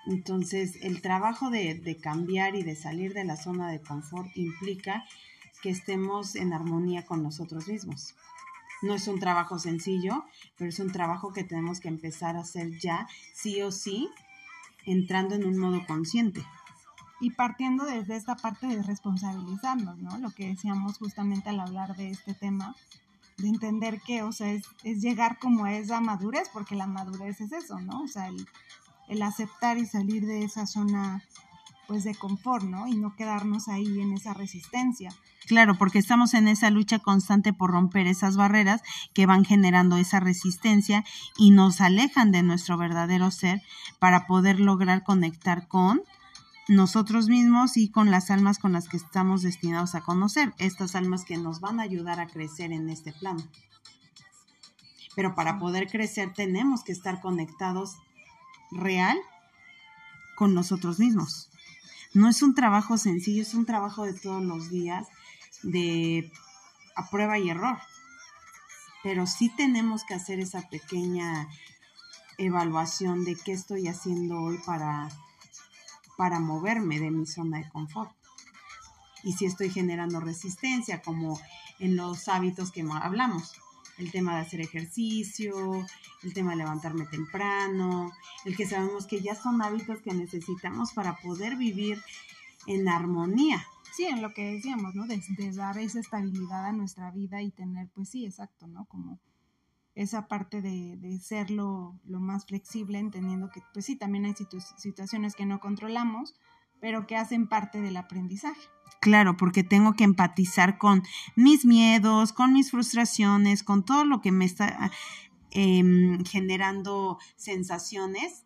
Entonces, 0.07 0.77
el 0.83 1.01
trabajo 1.01 1.51
de, 1.51 1.75
de, 1.75 1.97
cambiar 1.97 2.57
y 2.57 2.63
de 2.63 2.75
salir 2.75 3.15
de 3.15 3.25
la 3.25 3.37
zona 3.37 3.71
de 3.71 3.81
confort 3.81 4.29
implica 4.35 5.05
que 5.63 5.71
estemos 5.71 6.35
en 6.35 6.53
armonía 6.53 7.07
con 7.07 7.23
nosotros 7.23 7.69
mismos. 7.69 8.17
No 8.83 8.95
es 8.95 9.07
un 9.07 9.21
trabajo 9.21 9.61
sencillo, 9.61 10.25
pero 10.57 10.69
es 10.69 10.81
un 10.81 10.91
trabajo 10.91 11.33
que 11.33 11.45
tenemos 11.45 11.79
que 11.79 11.87
empezar 11.87 12.37
a 12.37 12.41
hacer 12.41 12.79
ya, 12.81 13.07
sí 13.33 13.63
o 13.63 13.71
sí, 13.71 14.11
entrando 14.87 15.35
en 15.35 15.47
un 15.47 15.59
modo 15.59 15.85
consciente. 15.87 16.45
Y 17.21 17.31
partiendo 17.31 17.85
desde 17.85 18.17
esta 18.17 18.37
parte 18.37 18.67
de 18.67 18.83
responsabilizarnos, 18.83 19.99
¿no? 19.99 20.19
Lo 20.19 20.31
que 20.31 20.49
decíamos 20.49 20.99
justamente 20.99 21.51
al 21.51 21.61
hablar 21.61 21.97
de 21.97 22.11
este 22.11 22.35
tema, 22.35 22.75
de 23.39 23.49
entender 23.49 24.01
que, 24.01 24.23
o 24.23 24.33
sea, 24.33 24.51
es, 24.53 24.65
es 24.83 25.01
llegar 25.01 25.39
como 25.39 25.65
a 25.65 25.75
esa 25.75 26.01
madurez, 26.01 26.49
porque 26.53 26.75
la 26.75 26.87
madurez 26.87 27.41
es 27.41 27.53
eso, 27.53 27.81
¿no? 27.81 28.03
O 28.03 28.09
sea, 28.09 28.29
el, 28.29 28.47
el 29.09 29.23
aceptar 29.23 29.79
y 29.79 29.87
salir 29.87 30.27
de 30.27 30.45
esa 30.45 30.67
zona 30.67 31.23
pues 31.87 32.05
de 32.05 32.15
confort, 32.15 32.65
¿no? 32.65 32.87
Y 32.87 32.97
no 32.97 33.15
quedarnos 33.17 33.69
ahí 33.69 34.01
en 34.01 34.13
esa 34.13 34.35
resistencia. 34.35 35.11
Claro, 35.47 35.77
porque 35.77 35.99
estamos 35.99 36.35
en 36.35 36.49
esa 36.49 36.71
lucha 36.71 36.99
constante 36.99 37.53
por 37.53 37.71
romper 37.71 38.07
esas 38.07 38.37
barreras 38.37 38.83
que 39.13 39.27
van 39.27 39.45
generando 39.45 39.97
esa 39.97 40.21
resistencia 40.21 41.05
y 41.37 41.51
nos 41.51 41.81
alejan 41.81 42.31
de 42.31 42.43
nuestro 42.43 42.77
verdadero 42.77 43.31
ser 43.31 43.61
para 43.99 44.27
poder 44.27 44.61
lograr 44.61 45.03
conectar 45.03 45.67
con 45.67 46.03
nosotros 46.69 47.29
mismos 47.29 47.77
y 47.77 47.91
con 47.91 48.11
las 48.11 48.31
almas 48.31 48.59
con 48.59 48.73
las 48.73 48.89
que 48.89 48.97
estamos 48.97 49.43
destinados 49.43 49.95
a 49.95 50.03
conocer, 50.03 50.55
estas 50.59 50.95
almas 50.95 51.25
que 51.25 51.37
nos 51.37 51.61
van 51.61 51.81
a 51.81 51.83
ayudar 51.83 52.21
a 52.21 52.29
crecer 52.29 52.73
en 52.73 52.89
este 52.89 53.13
plano. 53.13 53.43
Pero 55.17 55.35
para 55.35 55.59
poder 55.59 55.89
crecer 55.89 56.33
tenemos 56.33 56.85
que 56.85 56.93
estar 56.93 57.21
conectados 57.21 57.97
real 58.71 59.19
con 60.43 60.55
nosotros 60.55 60.99
mismos. 60.99 61.49
No 62.15 62.29
es 62.29 62.43
un 62.43 62.57
trabajo 62.57 62.99
sencillo, 62.99 63.43
es 63.43 63.55
un 63.55 63.65
trabajo 63.65 64.05
de 64.05 64.13
todos 64.13 64.43
los 64.43 64.71
días, 64.71 65.07
de 65.63 66.33
a 66.97 67.09
prueba 67.11 67.39
y 67.39 67.49
error. 67.49 67.79
Pero 69.05 69.29
sí 69.29 69.53
tenemos 69.57 70.03
que 70.03 70.15
hacer 70.15 70.41
esa 70.41 70.69
pequeña 70.69 71.49
evaluación 72.39 73.25
de 73.25 73.37
qué 73.37 73.53
estoy 73.53 73.87
haciendo 73.87 74.41
hoy 74.41 74.59
para, 74.67 75.11
para 76.17 76.41
moverme 76.41 76.99
de 76.99 77.13
mi 77.13 77.25
zona 77.25 77.59
de 77.59 77.69
confort. 77.69 78.11
Y 79.23 79.35
si 79.35 79.45
estoy 79.45 79.71
generando 79.71 80.19
resistencia, 80.19 81.03
como 81.03 81.41
en 81.79 81.95
los 81.95 82.27
hábitos 82.27 82.73
que 82.73 82.85
hablamos, 83.01 83.53
el 83.99 84.11
tema 84.11 84.35
de 84.35 84.43
hacer 84.43 84.61
ejercicio, 84.61 85.87
el 86.23 86.35
tema 86.35 86.53
de 86.53 86.59
levantarme 86.59 87.07
temprano, 87.07 88.11
el 88.45 88.57
que 88.57 88.67
sabemos 88.67 89.07
que 89.07 89.21
ya 89.21 89.35
son 89.35 89.63
hábitos 89.63 90.01
que 90.01 90.15
necesitamos 90.15 90.93
para 90.93 91.17
poder 91.17 91.57
vivir 91.57 92.03
en 92.67 92.89
armonía. 92.89 93.65
Sí, 93.95 94.05
en 94.05 94.23
lo 94.23 94.33
que 94.33 94.55
decíamos, 94.55 94.95
¿no? 94.95 95.07
De, 95.07 95.21
dar 95.53 95.77
esa 95.79 96.01
estabilidad 96.01 96.65
a 96.65 96.73
nuestra 96.73 97.11
vida 97.11 97.43
y 97.43 97.51
tener, 97.51 97.89
pues 97.95 98.09
sí, 98.09 98.25
exacto, 98.25 98.67
¿no? 98.67 98.87
Como 98.87 99.21
esa 99.95 100.29
parte 100.29 100.63
de, 100.63 100.97
de 100.97 101.19
ser 101.19 101.51
lo, 101.51 102.01
más 102.07 102.47
flexible, 102.47 102.99
entendiendo 102.99 103.51
que, 103.51 103.63
pues 103.75 103.85
sí, 103.85 103.97
también 103.97 104.25
hay 104.25 104.35
situaciones 104.79 105.35
que 105.35 105.45
no 105.45 105.61
controlamos, 105.61 106.35
pero 106.81 107.07
que 107.07 107.17
hacen 107.17 107.49
parte 107.49 107.83
del 107.83 107.99
aprendizaje. 107.99 108.63
Claro, 109.01 109.37
porque 109.37 109.65
tengo 109.65 109.95
que 109.95 110.05
empatizar 110.05 110.79
con 110.79 111.03
mis 111.35 111.65
miedos, 111.65 112.33
con 112.33 112.53
mis 112.53 112.71
frustraciones, 112.71 113.63
con 113.63 113.85
todo 113.85 114.05
lo 114.05 114.21
que 114.21 114.33
me 114.33 114.45
está 114.45 114.91
em, 115.51 116.25
generando 116.25 117.19
sensaciones 117.37 118.45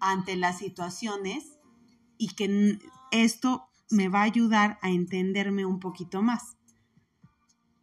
ante 0.00 0.36
las 0.36 0.58
situaciones 0.58 1.58
y 2.16 2.28
que 2.34 2.78
esto 3.10 3.68
me 3.90 4.08
va 4.08 4.20
a 4.20 4.24
ayudar 4.24 4.78
a 4.82 4.90
entenderme 4.90 5.66
un 5.66 5.80
poquito 5.80 6.22
más. 6.22 6.56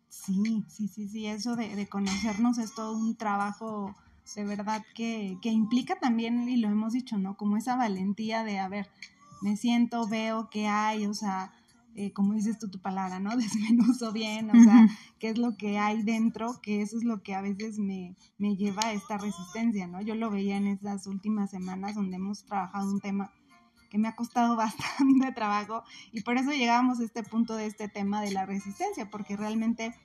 Sí, 0.09 0.63
sí, 0.69 0.87
sí, 0.87 1.07
sí, 1.07 1.27
eso 1.27 1.55
de, 1.55 1.87
conocernos 1.87 2.57
es 2.57 2.73
todo 2.73 2.97
un 2.97 3.15
trabajo 3.15 3.93
de 4.35 4.43
verdad 4.43 4.83
que, 4.95 5.37
que, 5.41 5.49
implica 5.49 5.99
también, 5.99 6.49
y 6.49 6.57
lo 6.57 6.67
hemos 6.67 6.93
dicho, 6.93 7.17
¿no? 7.19 7.37
Como 7.37 7.57
esa 7.57 7.75
valentía 7.75 8.43
de, 8.43 8.57
a 8.57 8.67
ver, 8.67 8.89
me 9.41 9.55
siento, 9.55 10.07
veo 10.07 10.49
qué 10.49 10.67
hay, 10.67 11.05
o 11.05 11.13
sea, 11.13 11.53
eh, 11.95 12.11
como 12.11 12.33
dices 12.33 12.59
tú 12.59 12.69
tu 12.69 12.79
palabra, 12.79 13.19
¿no? 13.19 13.29
Desmenuzo 13.37 14.11
bien, 14.11 14.49
o 14.49 14.63
sea, 14.63 14.87
qué 15.17 15.29
es 15.29 15.37
lo 15.37 15.55
que 15.55 15.79
hay 15.79 16.03
dentro, 16.03 16.59
que 16.61 16.81
eso 16.81 16.97
es 16.97 17.03
lo 17.03 17.23
que 17.23 17.33
a 17.33 17.41
veces 17.41 17.79
me, 17.79 18.15
me 18.37 18.57
lleva 18.57 18.81
a 18.85 18.93
esta 18.93 19.17
resistencia, 19.17 19.87
¿no? 19.87 20.01
Yo 20.01 20.15
lo 20.15 20.29
veía 20.29 20.57
en 20.57 20.67
estas 20.67 21.07
últimas 21.07 21.51
semanas 21.51 21.95
donde 21.95 22.17
hemos 22.17 22.43
trabajado 22.43 22.91
un 22.91 22.99
tema 22.99 23.31
que 23.89 23.97
me 23.97 24.09
ha 24.09 24.15
costado 24.15 24.55
bastante 24.57 25.31
trabajo 25.31 25.83
y 26.11 26.21
por 26.21 26.37
eso 26.37 26.51
llegamos 26.51 26.99
a 26.99 27.05
este 27.05 27.23
punto 27.23 27.55
de 27.55 27.65
este 27.65 27.87
tema 27.87 28.21
de 28.21 28.31
la 28.31 28.45
resistencia, 28.45 29.09
porque 29.09 29.37
realmente, 29.37 29.95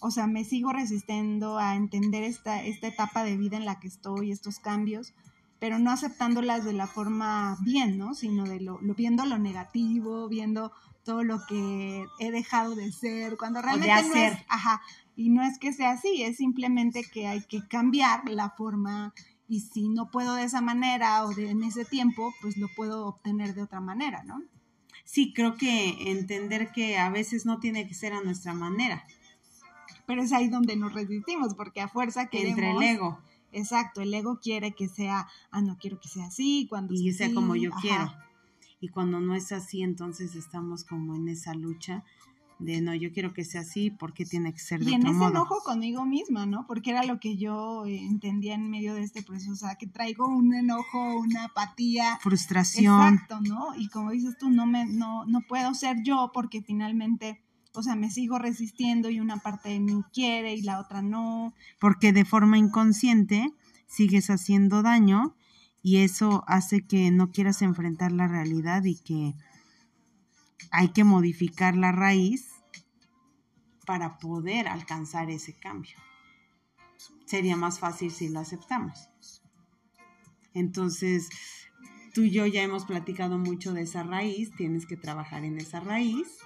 o 0.00 0.10
sea, 0.10 0.26
me 0.26 0.44
sigo 0.44 0.72
resistiendo 0.72 1.58
a 1.58 1.76
entender 1.76 2.24
esta, 2.24 2.64
esta 2.64 2.88
etapa 2.88 3.22
de 3.22 3.36
vida 3.36 3.56
en 3.56 3.64
la 3.64 3.78
que 3.78 3.86
estoy, 3.86 4.32
estos 4.32 4.58
cambios, 4.58 5.14
pero 5.60 5.78
no 5.78 5.90
aceptándolas 5.90 6.64
de 6.64 6.72
la 6.72 6.86
forma 6.86 7.56
bien, 7.62 7.98
¿no? 7.98 8.14
Sino 8.14 8.44
de 8.44 8.60
lo, 8.60 8.78
viendo 8.96 9.24
lo 9.24 9.38
negativo, 9.38 10.28
viendo 10.28 10.72
todo 11.08 11.24
lo 11.24 11.46
que 11.46 12.06
he 12.18 12.30
dejado 12.30 12.74
de 12.74 12.92
ser, 12.92 13.38
cuando 13.38 13.62
realmente 13.62 14.08
no 14.10 14.14
es, 14.14 14.44
ajá, 14.46 14.82
y 15.16 15.30
no 15.30 15.42
es 15.42 15.58
que 15.58 15.72
sea 15.72 15.92
así, 15.92 16.22
es 16.22 16.36
simplemente 16.36 17.02
que 17.02 17.26
hay 17.26 17.40
que 17.46 17.66
cambiar 17.66 18.28
la 18.28 18.50
forma 18.50 19.14
y 19.48 19.60
si 19.60 19.88
no 19.88 20.10
puedo 20.10 20.34
de 20.34 20.42
esa 20.42 20.60
manera 20.60 21.24
o 21.24 21.30
de, 21.30 21.48
en 21.48 21.62
ese 21.62 21.86
tiempo, 21.86 22.34
pues 22.42 22.58
lo 22.58 22.68
puedo 22.76 23.06
obtener 23.06 23.54
de 23.54 23.62
otra 23.62 23.80
manera, 23.80 24.22
¿no? 24.24 24.42
Sí, 25.06 25.32
creo 25.32 25.56
que 25.56 26.10
entender 26.10 26.72
que 26.72 26.98
a 26.98 27.08
veces 27.08 27.46
no 27.46 27.58
tiene 27.58 27.88
que 27.88 27.94
ser 27.94 28.12
a 28.12 28.20
nuestra 28.20 28.52
manera. 28.52 29.06
Pero 30.04 30.22
es 30.22 30.34
ahí 30.34 30.48
donde 30.48 30.76
nos 30.76 30.92
resistimos, 30.92 31.54
porque 31.54 31.80
a 31.80 31.88
fuerza 31.88 32.26
que 32.26 32.46
Entre 32.46 32.70
el 32.70 32.82
ego. 32.82 33.18
Exacto, 33.50 34.02
el 34.02 34.12
ego 34.12 34.40
quiere 34.42 34.74
que 34.74 34.88
sea, 34.88 35.26
ah, 35.52 35.62
no 35.62 35.78
quiero 35.78 35.98
que 36.00 36.08
sea 36.08 36.26
así, 36.26 36.66
cuando... 36.68 36.92
Y 36.92 37.14
sea 37.14 37.32
como 37.32 37.56
yo 37.56 37.70
quiero. 37.80 38.12
Y 38.80 38.88
cuando 38.88 39.20
no 39.20 39.34
es 39.34 39.52
así, 39.52 39.82
entonces 39.82 40.34
estamos 40.36 40.84
como 40.84 41.16
en 41.16 41.28
esa 41.28 41.54
lucha 41.54 42.04
de 42.58 42.80
no, 42.80 42.94
yo 42.94 43.12
quiero 43.12 43.32
que 43.32 43.44
sea 43.44 43.60
así, 43.60 43.90
porque 43.90 44.24
tiene 44.24 44.52
que 44.52 44.58
ser 44.58 44.84
de 44.84 44.90
y 44.90 44.94
en 44.94 45.06
ese 45.06 45.24
enojo 45.24 45.60
conmigo 45.64 46.04
misma, 46.04 46.44
¿no? 46.44 46.66
Porque 46.66 46.90
era 46.90 47.04
lo 47.04 47.20
que 47.20 47.36
yo 47.36 47.86
eh, 47.86 48.00
entendía 48.00 48.54
en 48.54 48.68
medio 48.68 48.94
de 48.94 49.02
este 49.02 49.22
proceso, 49.22 49.52
o 49.52 49.56
sea, 49.56 49.76
que 49.76 49.86
traigo 49.86 50.26
un 50.26 50.52
enojo, 50.54 51.18
una 51.18 51.44
apatía, 51.44 52.18
frustración. 52.20 53.14
Exacto, 53.14 53.40
¿no? 53.42 53.74
Y 53.76 53.88
como 53.88 54.10
dices 54.10 54.36
tú, 54.38 54.50
no 54.50 54.66
me 54.66 54.86
no 54.86 55.24
no 55.26 55.40
puedo 55.42 55.72
ser 55.74 56.02
yo 56.02 56.30
porque 56.34 56.62
finalmente 56.62 57.40
o 57.74 57.82
sea, 57.82 57.94
me 57.94 58.10
sigo 58.10 58.38
resistiendo 58.38 59.08
y 59.08 59.20
una 59.20 59.36
parte 59.36 59.68
de 59.68 59.78
mí 59.78 60.02
quiere 60.12 60.54
y 60.54 60.62
la 60.62 60.80
otra 60.80 61.00
no. 61.00 61.54
Porque 61.78 62.12
de 62.12 62.24
forma 62.24 62.58
inconsciente 62.58 63.52
sigues 63.86 64.30
haciendo 64.30 64.82
daño 64.82 65.36
y 65.82 65.98
eso 65.98 66.44
hace 66.46 66.86
que 66.86 67.10
no 67.10 67.30
quieras 67.30 67.62
enfrentar 67.62 68.12
la 68.12 68.28
realidad 68.28 68.84
y 68.84 68.96
que 68.96 69.34
hay 70.70 70.88
que 70.88 71.04
modificar 71.04 71.76
la 71.76 71.92
raíz 71.92 72.50
para 73.86 74.18
poder 74.18 74.68
alcanzar 74.68 75.30
ese 75.30 75.54
cambio. 75.54 75.96
Sería 77.26 77.56
más 77.56 77.78
fácil 77.78 78.10
si 78.10 78.28
lo 78.28 78.40
aceptamos. 78.40 79.08
Entonces, 80.52 81.28
tú 82.12 82.22
y 82.22 82.30
yo 82.30 82.46
ya 82.46 82.62
hemos 82.62 82.84
platicado 82.84 83.38
mucho 83.38 83.72
de 83.72 83.82
esa 83.82 84.02
raíz, 84.02 84.54
tienes 84.56 84.86
que 84.86 84.96
trabajar 84.96 85.44
en 85.44 85.58
esa 85.58 85.80
raíz 85.80 86.38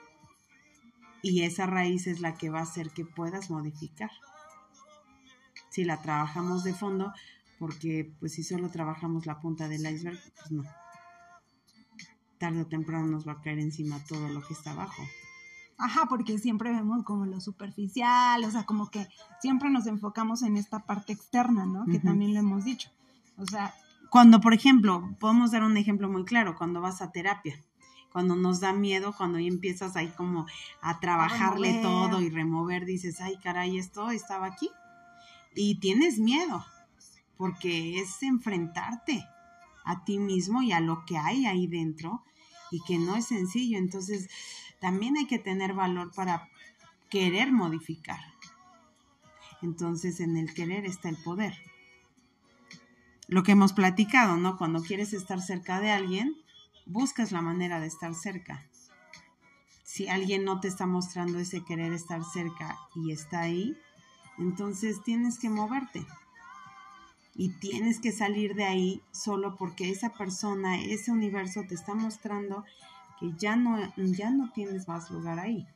y 1.23 1.43
esa 1.43 1.67
raíz 1.67 2.07
es 2.07 2.21
la 2.21 2.35
que 2.35 2.51
va 2.51 2.59
a 2.61 2.65
hacer 2.65 2.91
que 2.91 3.05
puedas 3.05 3.49
modificar. 3.49 4.11
Si 5.71 5.85
la 5.85 6.03
trabajamos 6.03 6.65
de 6.65 6.75
fondo, 6.75 7.13
porque 7.63 8.13
pues 8.19 8.33
si 8.33 8.43
solo 8.43 8.71
trabajamos 8.71 9.25
la 9.25 9.39
punta 9.39 9.69
del 9.69 9.87
iceberg, 9.87 10.19
pues 10.35 10.51
no. 10.51 10.65
Tarde 12.37 12.63
o 12.63 12.67
temprano 12.67 13.07
nos 13.07 13.25
va 13.25 13.35
a 13.35 13.41
caer 13.41 13.61
encima 13.61 14.05
todo 14.09 14.29
lo 14.31 14.43
que 14.43 14.53
está 14.53 14.73
abajo. 14.73 15.01
Ajá, 15.79 16.07
porque 16.09 16.41
siempre 16.41 16.73
vemos 16.73 17.05
como 17.05 17.25
lo 17.25 17.41
superficial, 17.41 18.43
o 18.43 18.51
sea, 18.51 18.65
como 18.65 18.91
que 18.91 19.07
siempre 19.41 19.71
nos 19.71 19.87
enfocamos 19.87 20.43
en 20.43 20.57
esta 20.57 20.81
parte 20.81 21.13
externa, 21.13 21.65
¿no? 21.65 21.87
Que 21.87 22.01
también 22.01 22.35
lo 22.35 22.41
hemos 22.41 22.65
dicho. 22.65 22.91
O 23.37 23.47
sea... 23.47 23.73
Cuando, 24.11 24.41
por 24.41 24.55
ejemplo, 24.55 25.15
podemos 25.21 25.53
dar 25.53 25.63
un 25.63 25.77
ejemplo 25.77 26.11
muy 26.11 26.25
claro, 26.25 26.57
cuando 26.59 26.81
vas 26.81 27.01
a 27.01 27.13
terapia 27.13 27.63
cuando 28.13 28.35
nos 28.37 28.61
da 28.61 28.75
miedo, 28.75 29.15
cuando 29.17 29.39
ya 29.39 29.49
empiezas 29.49 29.97
ahí 29.97 30.09
como 30.09 30.47
a 30.83 31.01
trabajarle 31.01 31.81
todo 31.81 32.21
y 32.21 32.29
remover, 32.29 32.85
dices, 32.85 33.23
ay 33.23 33.39
caray, 33.43 33.79
esto 33.79 34.11
estaba 34.11 34.49
aquí. 34.49 34.69
Y 35.55 35.81
tienes 35.81 36.19
miedo, 36.19 36.63
porque 37.43 37.99
es 37.99 38.23
enfrentarte 38.23 39.27
a 39.85 40.05
ti 40.05 40.21
mismo 40.21 40.63
y 40.63 40.71
a 40.71 40.79
lo 40.79 41.05
que 41.05 41.19
hay 41.19 41.45
ahí 41.45 41.67
dentro 41.67 42.23
y 42.71 42.81
que 42.85 43.01
no 43.01 43.17
es 43.17 43.27
sencillo. 43.27 43.79
Entonces, 43.79 44.31
también 44.81 45.17
hay 45.17 45.27
que 45.27 45.41
tener 45.41 45.75
valor 45.75 46.13
para 46.15 46.49
querer 47.11 47.51
modificar. 47.51 48.21
Entonces, 49.61 50.21
en 50.21 50.37
el 50.37 50.55
querer 50.55 50.85
está 50.87 51.09
el 51.09 51.17
poder. 51.17 51.53
Lo 53.27 53.43
que 53.43 53.51
hemos 53.51 53.73
platicado, 53.73 54.37
¿no? 54.37 54.57
Cuando 54.57 54.81
quieres 54.81 55.13
estar 55.13 55.41
cerca 55.41 55.81
de 55.81 55.91
alguien, 55.91 56.37
buscas 56.87 57.33
la 57.33 57.43
manera 57.43 57.81
de 57.81 57.89
estar 57.89 58.15
cerca. 58.15 58.65
Si 59.83 60.07
alguien 60.07 60.45
no 60.45 60.61
te 60.61 60.69
está 60.69 60.87
mostrando 60.87 61.41
ese 61.41 61.65
querer 61.65 61.93
estar 61.93 62.23
cerca 62.23 62.79
y 62.95 63.11
está 63.11 63.41
ahí, 63.41 63.77
entonces 64.39 65.03
tienes 65.03 65.41
que 65.41 65.49
moverte. 65.49 66.07
Y 67.35 67.51
tienes 67.61 67.99
que 67.99 68.13
salir 68.13 68.55
de 68.55 68.65
ahí 68.65 69.03
solo 69.11 69.57
porque 69.57 69.91
esa 69.91 70.11
persona, 70.13 70.81
ese 70.83 71.11
universo 71.11 71.63
te 71.67 71.75
está 71.75 71.95
mostrando 71.95 72.65
que 73.19 73.33
ya 73.39 73.57
no, 73.57 73.79
ya 73.97 74.31
no 74.31 74.51
tienes 74.53 74.87
más 74.89 75.11
lugar 75.11 75.39
ahí. 75.39 75.67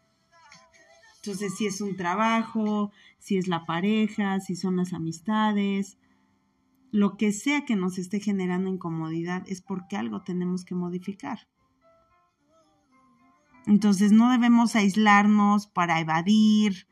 Entonces, 1.16 1.56
si 1.56 1.66
es 1.66 1.80
un 1.80 1.96
trabajo, 1.96 2.92
si 3.18 3.36
es 3.36 3.48
la 3.48 3.64
pareja, 3.64 4.38
si 4.40 4.54
son 4.54 4.76
las 4.76 4.92
amistades, 4.92 5.98
lo 6.92 7.16
que 7.16 7.32
sea 7.32 7.64
que 7.64 7.76
nos 7.76 7.98
esté 7.98 8.20
generando 8.20 8.70
incomodidad 8.70 9.42
es 9.46 9.60
porque 9.60 9.96
algo 9.96 10.22
tenemos 10.22 10.64
que 10.64 10.74
modificar. 10.74 11.48
Entonces 13.66 14.12
no 14.12 14.30
debemos 14.30 14.76
aislarnos 14.76 15.66
para 15.66 16.00
evadir. 16.00 16.86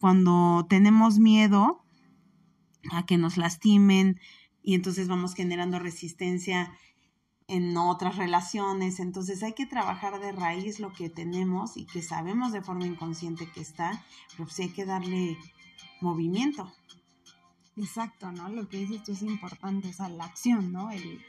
Cuando 0.00 0.66
tenemos 0.68 1.18
miedo 1.18 1.83
a 2.92 3.06
que 3.06 3.18
nos 3.18 3.36
lastimen 3.36 4.20
y 4.62 4.74
entonces 4.74 5.08
vamos 5.08 5.34
generando 5.34 5.78
resistencia 5.78 6.72
en 7.48 7.76
otras 7.76 8.16
relaciones. 8.16 9.00
Entonces 9.00 9.42
hay 9.42 9.52
que 9.52 9.66
trabajar 9.66 10.20
de 10.20 10.32
raíz 10.32 10.80
lo 10.80 10.92
que 10.92 11.10
tenemos 11.10 11.76
y 11.76 11.86
que 11.86 12.02
sabemos 12.02 12.52
de 12.52 12.62
forma 12.62 12.86
inconsciente 12.86 13.50
que 13.50 13.60
está, 13.60 14.02
pero 14.36 14.48
sí 14.48 14.62
hay 14.62 14.70
que 14.70 14.86
darle 14.86 15.36
movimiento. 16.00 16.72
Exacto, 17.76 18.30
¿no? 18.30 18.48
Lo 18.48 18.68
que 18.68 18.78
dices 18.78 19.02
tú 19.02 19.12
es 19.12 19.22
importante, 19.22 19.88
o 19.88 19.92
sea, 19.92 20.08
la 20.08 20.24
acción, 20.24 20.70
¿no? 20.70 20.92
El, 20.92 21.20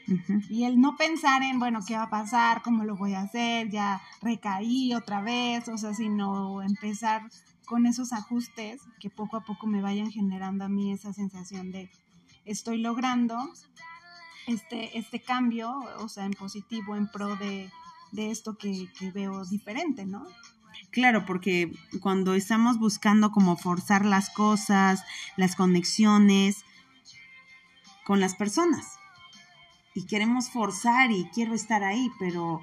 Y 0.48 0.62
el 0.64 0.80
no 0.80 0.96
pensar 0.96 1.42
en, 1.42 1.58
bueno, 1.58 1.80
¿qué 1.86 1.96
va 1.96 2.04
a 2.04 2.10
pasar? 2.10 2.62
¿Cómo 2.62 2.84
lo 2.84 2.96
voy 2.96 3.14
a 3.14 3.22
hacer? 3.22 3.68
Ya 3.68 4.00
recaí 4.22 4.94
otra 4.94 5.20
vez, 5.22 5.68
o 5.68 5.76
sea, 5.76 5.92
sino 5.92 6.62
empezar 6.62 7.22
con 7.66 7.84
esos 7.84 8.12
ajustes 8.12 8.80
que 9.00 9.10
poco 9.10 9.36
a 9.36 9.44
poco 9.44 9.66
me 9.66 9.82
vayan 9.82 10.10
generando 10.10 10.64
a 10.64 10.68
mí 10.68 10.92
esa 10.92 11.12
sensación 11.12 11.72
de, 11.72 11.90
estoy 12.44 12.78
logrando 12.78 13.36
este, 14.46 14.96
este 14.96 15.20
cambio, 15.20 15.80
o 15.98 16.08
sea, 16.08 16.24
en 16.24 16.32
positivo, 16.32 16.96
en 16.96 17.08
pro 17.08 17.36
de, 17.36 17.70
esto 18.12 18.56
que, 18.56 18.90
que 18.98 19.10
veo 19.10 19.44
diferente, 19.44 20.06
¿no? 20.06 20.24
Claro, 20.90 21.26
porque 21.26 21.76
cuando 22.00 22.34
estamos 22.34 22.78
buscando 22.78 23.30
como 23.30 23.56
forzar 23.56 24.06
las 24.06 24.30
cosas, 24.30 25.04
las 25.36 25.56
conexiones 25.56 26.64
con 28.04 28.20
las 28.20 28.34
personas, 28.36 28.96
y 29.96 30.04
queremos 30.06 30.50
forzar 30.50 31.10
y 31.10 31.24
quiero 31.34 31.54
estar 31.54 31.82
ahí, 31.82 32.10
pero 32.18 32.60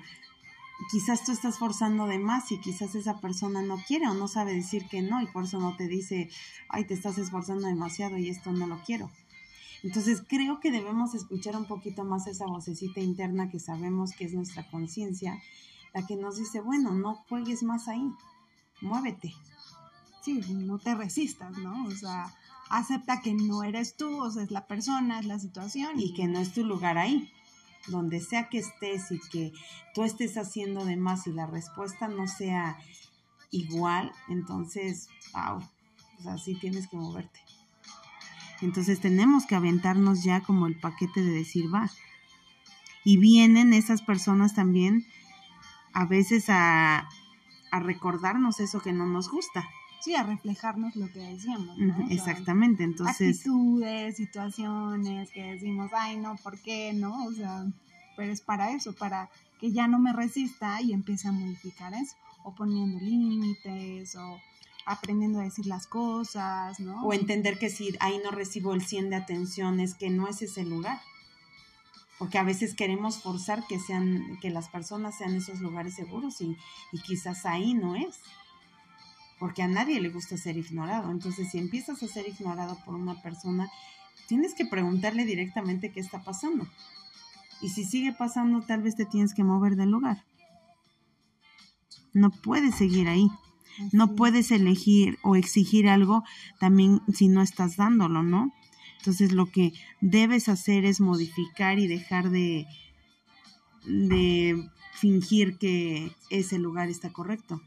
quizás 0.92 1.24
tú 1.24 1.32
estás 1.32 1.58
forzando 1.58 2.08
de 2.08 2.20
más 2.20 2.52
y 2.52 2.60
quizás 2.60 2.96
esa 2.96 3.20
persona 3.20 3.62
no 3.62 3.78
quiere 3.78 4.08
o 4.08 4.14
no 4.14 4.28
sabe 4.28 4.54
decir 4.54 4.88
que 4.88 5.02
no 5.02 5.22
y 5.22 5.28
por 5.28 5.46
eso 5.46 5.60
no 5.60 5.76
te 5.76 5.88
dice, 5.88 6.30
ay, 6.70 6.86
te 6.86 6.94
estás 6.94 7.18
esforzando 7.18 7.68
demasiado 7.68 8.18
y 8.18 8.30
esto 8.30 8.52
no 8.52 8.68
lo 8.68 8.82
quiero. 8.84 9.12
Entonces 9.84 10.24
creo 10.28 10.60
que 10.60 10.72
debemos 10.72 11.14
escuchar 11.14 11.58
un 11.58 11.66
poquito 11.66 12.06
más 12.06 12.28
esa 12.28 12.46
vocecita 12.46 13.02
interna 13.02 13.50
que 13.50 13.60
sabemos 13.60 14.12
que 14.12 14.26
es 14.26 14.34
nuestra 14.34 14.70
conciencia, 14.70 15.42
la 15.94 16.06
que 16.06 16.16
nos 16.16 16.38
dice, 16.38 16.62
bueno, 16.62 16.92
no 16.94 17.16
juegues 17.28 17.64
más 17.64 17.88
ahí, 17.88 18.12
muévete. 18.82 19.34
Sí, 20.22 20.42
no 20.50 20.80
te 20.80 20.96
resistas, 20.96 21.58
¿no? 21.58 21.86
O 21.86 21.92
sea, 21.92 22.34
acepta 22.70 23.22
que 23.22 23.34
no 23.34 23.64
eres 23.64 23.98
tú, 23.98 24.22
o 24.22 24.32
sea, 24.32 24.44
es 24.44 24.52
la 24.52 24.68
persona, 24.68 25.20
es 25.20 25.26
la 25.26 25.38
situación. 25.38 26.00
Y, 26.00 26.14
que 26.14 26.28
no 26.28 26.40
es 26.40 26.54
tu 26.54 26.64
lugar 26.64 26.98
ahí. 26.98 27.30
Donde 27.88 28.22
sea 28.22 28.50
que 28.50 28.60
estés 28.60 29.12
y 29.12 29.20
que 29.20 29.52
tú 29.94 30.04
estés 30.04 30.38
haciendo 30.38 30.86
de 30.86 30.96
más 30.96 31.28
y 31.28 31.34
la 31.34 31.48
respuesta 31.48 32.08
no 32.08 32.28
sea 32.28 32.78
igual, 33.52 34.12
entonces, 34.30 35.10
wow, 35.34 35.58
o 36.20 36.24
sea, 36.24 36.38
sí 36.38 36.56
tienes 36.56 36.88
que 36.88 36.98
moverte. 36.98 37.40
Entonces 38.62 39.02
tenemos 39.02 39.46
que 39.46 39.56
aventarnos 39.56 40.24
ya 40.24 40.42
como 40.42 40.68
el 40.68 40.80
paquete 40.80 41.22
de 41.22 41.32
decir, 41.32 41.74
va. 41.74 41.90
Y 43.04 43.18
vienen 43.18 43.74
esas 43.74 44.02
personas 44.02 44.56
también 44.56 45.06
a 45.94 46.06
veces 46.06 46.46
a, 46.50 47.10
recordarnos 47.72 48.60
eso 48.60 48.82
que 48.82 48.94
no 48.94 49.08
nos 49.08 49.30
gusta. 49.30 49.68
Sí, 50.04 50.16
a 50.16 50.24
reflejarnos 50.24 50.98
lo 50.98 51.10
que 51.10 51.20
decíamos. 51.20 51.78
exactamente, 52.10 52.84
entonces... 52.84 53.38
Actitudes, 53.38 54.18
situaciones 54.18 55.32
que 55.32 55.54
decimos, 55.54 55.92
ay, 55.94 56.18
no, 56.18 56.36
¿por 56.36 56.60
qué? 56.60 56.92
¿No? 56.92 57.26
O 57.26 57.32
sea, 57.32 57.66
pero 58.18 58.34
es 58.34 58.42
para 58.42 58.72
eso, 58.72 58.92
para 58.92 59.30
que 59.62 59.72
ya 59.72 59.88
no 59.88 60.00
me 60.00 60.12
resista 60.12 60.82
y 60.82 60.92
empiece 60.92 61.30
a 61.30 61.32
modificar 61.32 61.94
eso, 61.94 62.18
o 62.44 62.54
poniendo 62.54 63.00
límites, 63.00 64.18
o 64.18 64.42
aprendiendo 64.86 65.40
a 65.40 65.44
decir 65.44 65.68
las 65.68 65.88
cosas, 65.88 66.82
¿no? 66.82 67.02
O 67.04 67.14
entender 67.14 67.58
que 67.58 67.70
si 67.70 67.96
ahí 68.02 68.20
no 68.22 68.32
recibo 68.32 68.74
el 68.74 68.82
100 68.82 69.10
de 69.10 69.16
atención 69.16 69.80
es 69.80 69.94
que 69.94 70.10
no 70.10 70.28
es 70.28 70.42
ese 70.42 70.66
lugar. 70.66 71.00
Porque 72.20 72.38
a 72.38 72.44
veces 72.44 72.76
queremos 72.76 73.20
forzar 73.20 73.66
que 73.68 73.80
sean, 73.80 74.38
que 74.42 74.50
las 74.50 74.68
personas 74.68 75.18
sean 75.18 75.34
esos 75.34 75.62
lugares 75.62 75.96
seguros 75.96 76.42
y, 76.42 76.58
y 76.92 77.00
quizás 77.00 77.46
ahí 77.46 77.74
no 77.74 77.96
es. 77.96 78.20
Porque 79.40 79.64
a 79.64 79.68
nadie 79.68 80.00
le 80.00 80.10
gusta 80.10 80.38
ser 80.38 80.58
ignorado. 80.58 81.12
Entonces, 81.12 81.50
si 81.52 81.58
empiezas 81.58 82.02
a 82.04 82.08
ser 82.08 82.28
ignorado 82.28 82.78
por 82.86 82.96
una 82.96 83.22
persona, 83.22 83.70
tienes 84.28 84.54
que 84.54 84.66
preguntarle 84.66 85.26
directamente 85.26 85.92
qué 85.92 86.00
está 86.00 86.24
pasando. 86.24 86.68
Y 87.62 87.70
si 87.70 87.84
sigue 87.86 88.14
pasando, 88.14 88.62
tal 88.62 88.84
vez 88.84 88.96
te 88.96 89.06
tienes 89.06 89.34
que 89.34 89.44
mover 89.44 89.76
del 89.76 89.90
lugar. 89.90 90.26
No 92.14 92.30
puedes 92.30 92.76
seguir 92.76 93.08
ahí. 93.08 93.30
No 93.92 94.16
puedes 94.16 94.52
elegir 94.52 95.18
o 95.24 95.36
exigir 95.36 95.90
algo 95.90 96.24
también 96.60 97.02
si 97.12 97.28
no 97.28 97.42
estás 97.42 97.78
dándolo, 97.78 98.22
¿no? 98.22 98.54
Entonces 99.00 99.32
lo 99.32 99.48
que 99.48 99.74
debes 100.00 100.48
hacer 100.48 100.86
es 100.86 101.02
modificar 101.02 101.80
y 101.80 101.88
dejar 101.88 102.30
de, 102.30 102.68
de 103.86 104.70
fingir 104.94 105.58
que 105.58 106.12
ese 106.30 106.60
lugar 106.60 106.90
está 106.90 107.12
correcto. 107.12 107.62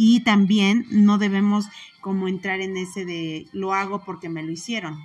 Y 0.00 0.20
también 0.20 0.86
no 0.90 1.18
debemos 1.18 1.66
como 2.00 2.28
entrar 2.28 2.60
en 2.60 2.76
ese 2.76 3.04
de 3.04 3.48
lo 3.52 3.74
hago 3.74 4.04
porque 4.04 4.28
me 4.28 4.44
lo 4.44 4.52
hicieron. 4.52 4.96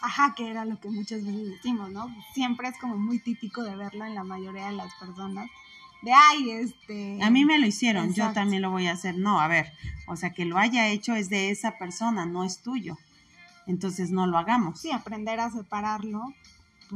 Ajá, 0.00 0.34
que 0.34 0.48
era 0.48 0.64
lo 0.64 0.80
que 0.80 0.88
muchas 0.88 1.24
veces 1.26 1.50
decimos, 1.50 1.90
¿no? 1.90 2.08
Siempre 2.32 2.68
es 2.68 2.78
como 2.78 2.96
muy 2.96 3.18
típico 3.18 3.62
de 3.62 3.76
verlo 3.76 4.06
en 4.06 4.14
la 4.14 4.24
mayoría 4.24 4.68
de 4.68 4.76
las 4.76 4.94
personas, 4.94 5.50
de 6.00 6.12
ay, 6.12 6.50
este. 6.52 7.22
A 7.22 7.28
mí 7.28 7.44
me 7.44 7.58
lo 7.58 7.66
hicieron, 7.66 8.14
yo 8.14 8.32
también 8.32 8.62
lo 8.62 8.70
voy 8.70 8.86
a 8.86 8.92
hacer. 8.92 9.18
No, 9.18 9.40
a 9.40 9.48
ver, 9.48 9.72
o 10.06 10.16
sea, 10.16 10.32
que 10.32 10.46
lo 10.46 10.56
haya 10.56 10.88
hecho 10.88 11.14
es 11.14 11.28
de 11.28 11.50
esa 11.50 11.76
persona, 11.76 12.24
no 12.24 12.44
es 12.44 12.62
tuyo. 12.62 12.96
Entonces 13.66 14.10
no 14.10 14.26
lo 14.26 14.38
hagamos. 14.38 14.80
Sí, 14.80 14.90
aprender 14.90 15.38
a 15.40 15.50
separarlo. 15.50 16.32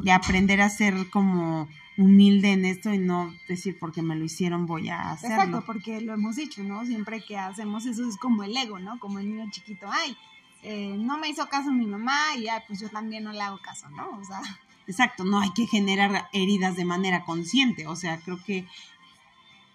Y 0.02 0.08
aprender 0.08 0.62
a 0.62 0.70
ser 0.70 1.10
como 1.10 1.68
humilde 1.96 2.52
en 2.52 2.64
esto 2.64 2.92
y 2.92 2.98
no 2.98 3.34
decir 3.48 3.76
porque 3.78 4.02
me 4.02 4.16
lo 4.16 4.24
hicieron 4.24 4.66
voy 4.66 4.88
a 4.88 5.10
hacerlo. 5.10 5.36
Exacto, 5.36 5.64
porque 5.66 6.00
lo 6.00 6.14
hemos 6.14 6.36
dicho, 6.36 6.62
¿no? 6.62 6.84
Siempre 6.86 7.22
que 7.24 7.36
hacemos 7.36 7.86
eso 7.86 8.08
es 8.08 8.16
como 8.16 8.42
el 8.42 8.56
ego, 8.56 8.78
¿no? 8.78 8.98
Como 8.98 9.18
el 9.18 9.28
niño 9.28 9.50
chiquito, 9.50 9.86
ay, 9.90 10.16
eh, 10.62 10.96
no 10.98 11.18
me 11.18 11.28
hizo 11.28 11.46
caso 11.48 11.70
mi 11.70 11.86
mamá 11.86 12.36
y 12.36 12.48
ay, 12.48 12.60
pues 12.66 12.80
yo 12.80 12.88
también 12.88 13.24
no 13.24 13.32
le 13.32 13.40
hago 13.40 13.58
caso, 13.58 13.88
¿no? 13.90 14.08
O 14.18 14.24
sea. 14.24 14.40
Exacto, 14.86 15.24
no 15.24 15.40
hay 15.40 15.52
que 15.52 15.66
generar 15.66 16.28
heridas 16.32 16.76
de 16.76 16.84
manera 16.84 17.24
consciente, 17.24 17.86
o 17.86 17.94
sea, 17.94 18.18
creo 18.18 18.42
que 18.42 18.66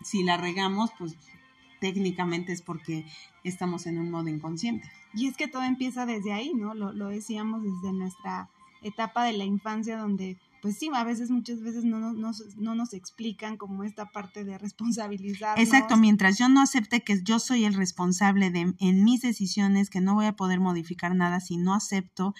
si 0.01 0.23
la 0.23 0.37
regamos, 0.37 0.91
pues 0.97 1.15
técnicamente 1.79 2.51
es 2.53 2.61
porque 2.61 3.05
estamos 3.43 3.87
en 3.87 3.99
un 3.99 4.11
modo 4.11 4.27
inconsciente. 4.29 4.89
Y 5.13 5.27
es 5.27 5.37
que 5.37 5.47
todo 5.47 5.63
empieza 5.63 6.05
desde 6.05 6.33
ahí, 6.33 6.53
¿no? 6.53 6.73
Lo, 6.73 7.07
decíamos 7.07 7.63
desde 7.63 7.93
nuestra 7.93 8.49
etapa 8.81 9.23
de 9.23 9.33
la 9.33 9.45
infancia 9.45 9.97
donde 9.97 10.37
pues 10.61 10.77
sí, 10.77 10.89
a 10.93 11.03
veces, 11.03 11.29
muchas 11.29 11.61
veces 11.61 11.83
no, 11.83 11.99
no, 11.99 12.31
no, 12.57 12.75
nos 12.75 12.93
explican 12.93 13.57
como 13.57 13.83
esta 13.83 14.11
parte 14.11 14.43
de 14.43 14.57
responsabilizar. 14.57 15.59
Exacto, 15.59 15.97
mientras 15.97 16.37
yo 16.37 16.49
no 16.49 16.61
acepte 16.61 17.03
que 17.03 17.21
yo 17.23 17.39
soy 17.39 17.65
el 17.65 17.73
responsable 17.73 18.49
de 18.49 18.73
en 18.79 19.03
mis 19.03 19.21
decisiones, 19.21 19.89
que 19.89 20.01
no 20.01 20.15
voy 20.15 20.25
a 20.25 20.35
poder 20.35 20.59
modificar 20.59 21.15
nada 21.15 21.39
si 21.39 21.57
no 21.57 21.73
acepto, 21.73 22.33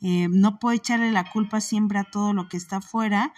eh, 0.00 0.28
no 0.30 0.58
puedo 0.58 0.76
echarle 0.76 1.10
la 1.10 1.30
culpa 1.30 1.60
siempre 1.60 1.98
a 1.98 2.04
todo 2.04 2.32
lo 2.32 2.48
que 2.48 2.56
está 2.56 2.76
afuera, 2.76 3.32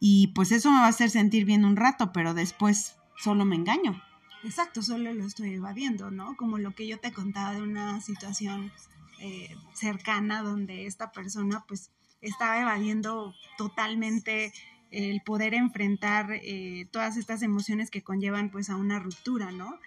y 0.00 0.28
pues 0.28 0.52
eso 0.52 0.70
me 0.70 0.78
va 0.78 0.86
a 0.86 0.88
hacer 0.88 1.10
sentir 1.10 1.44
bien 1.44 1.64
un 1.64 1.76
rato, 1.76 2.12
pero 2.12 2.34
después 2.34 2.96
solo 3.16 3.44
me 3.44 3.56
engaño. 3.56 4.02
Exacto, 4.44 4.82
solo 4.82 5.14
lo 5.14 5.24
estoy 5.24 5.54
evadiendo, 5.54 6.10
¿no? 6.10 6.36
Como 6.36 6.58
lo 6.58 6.74
que 6.74 6.88
yo 6.88 6.98
te 6.98 7.12
contaba 7.12 7.52
de 7.52 7.62
una 7.62 8.00
situación 8.00 8.72
eh, 9.20 9.54
cercana 9.72 10.42
donde 10.42 10.86
esta 10.86 11.12
persona 11.12 11.64
pues 11.68 11.92
estaba 12.22 12.60
evadiendo 12.60 13.34
totalmente 13.58 14.52
el 14.90 15.20
poder 15.22 15.54
enfrentar 15.54 16.32
eh, 16.32 16.86
todas 16.90 17.16
estas 17.16 17.42
emociones 17.42 17.90
que 17.90 18.02
conllevan 18.02 18.50
pues 18.50 18.70
a 18.70 18.76
una 18.76 18.98
ruptura, 18.98 19.50
¿no? 19.50 19.78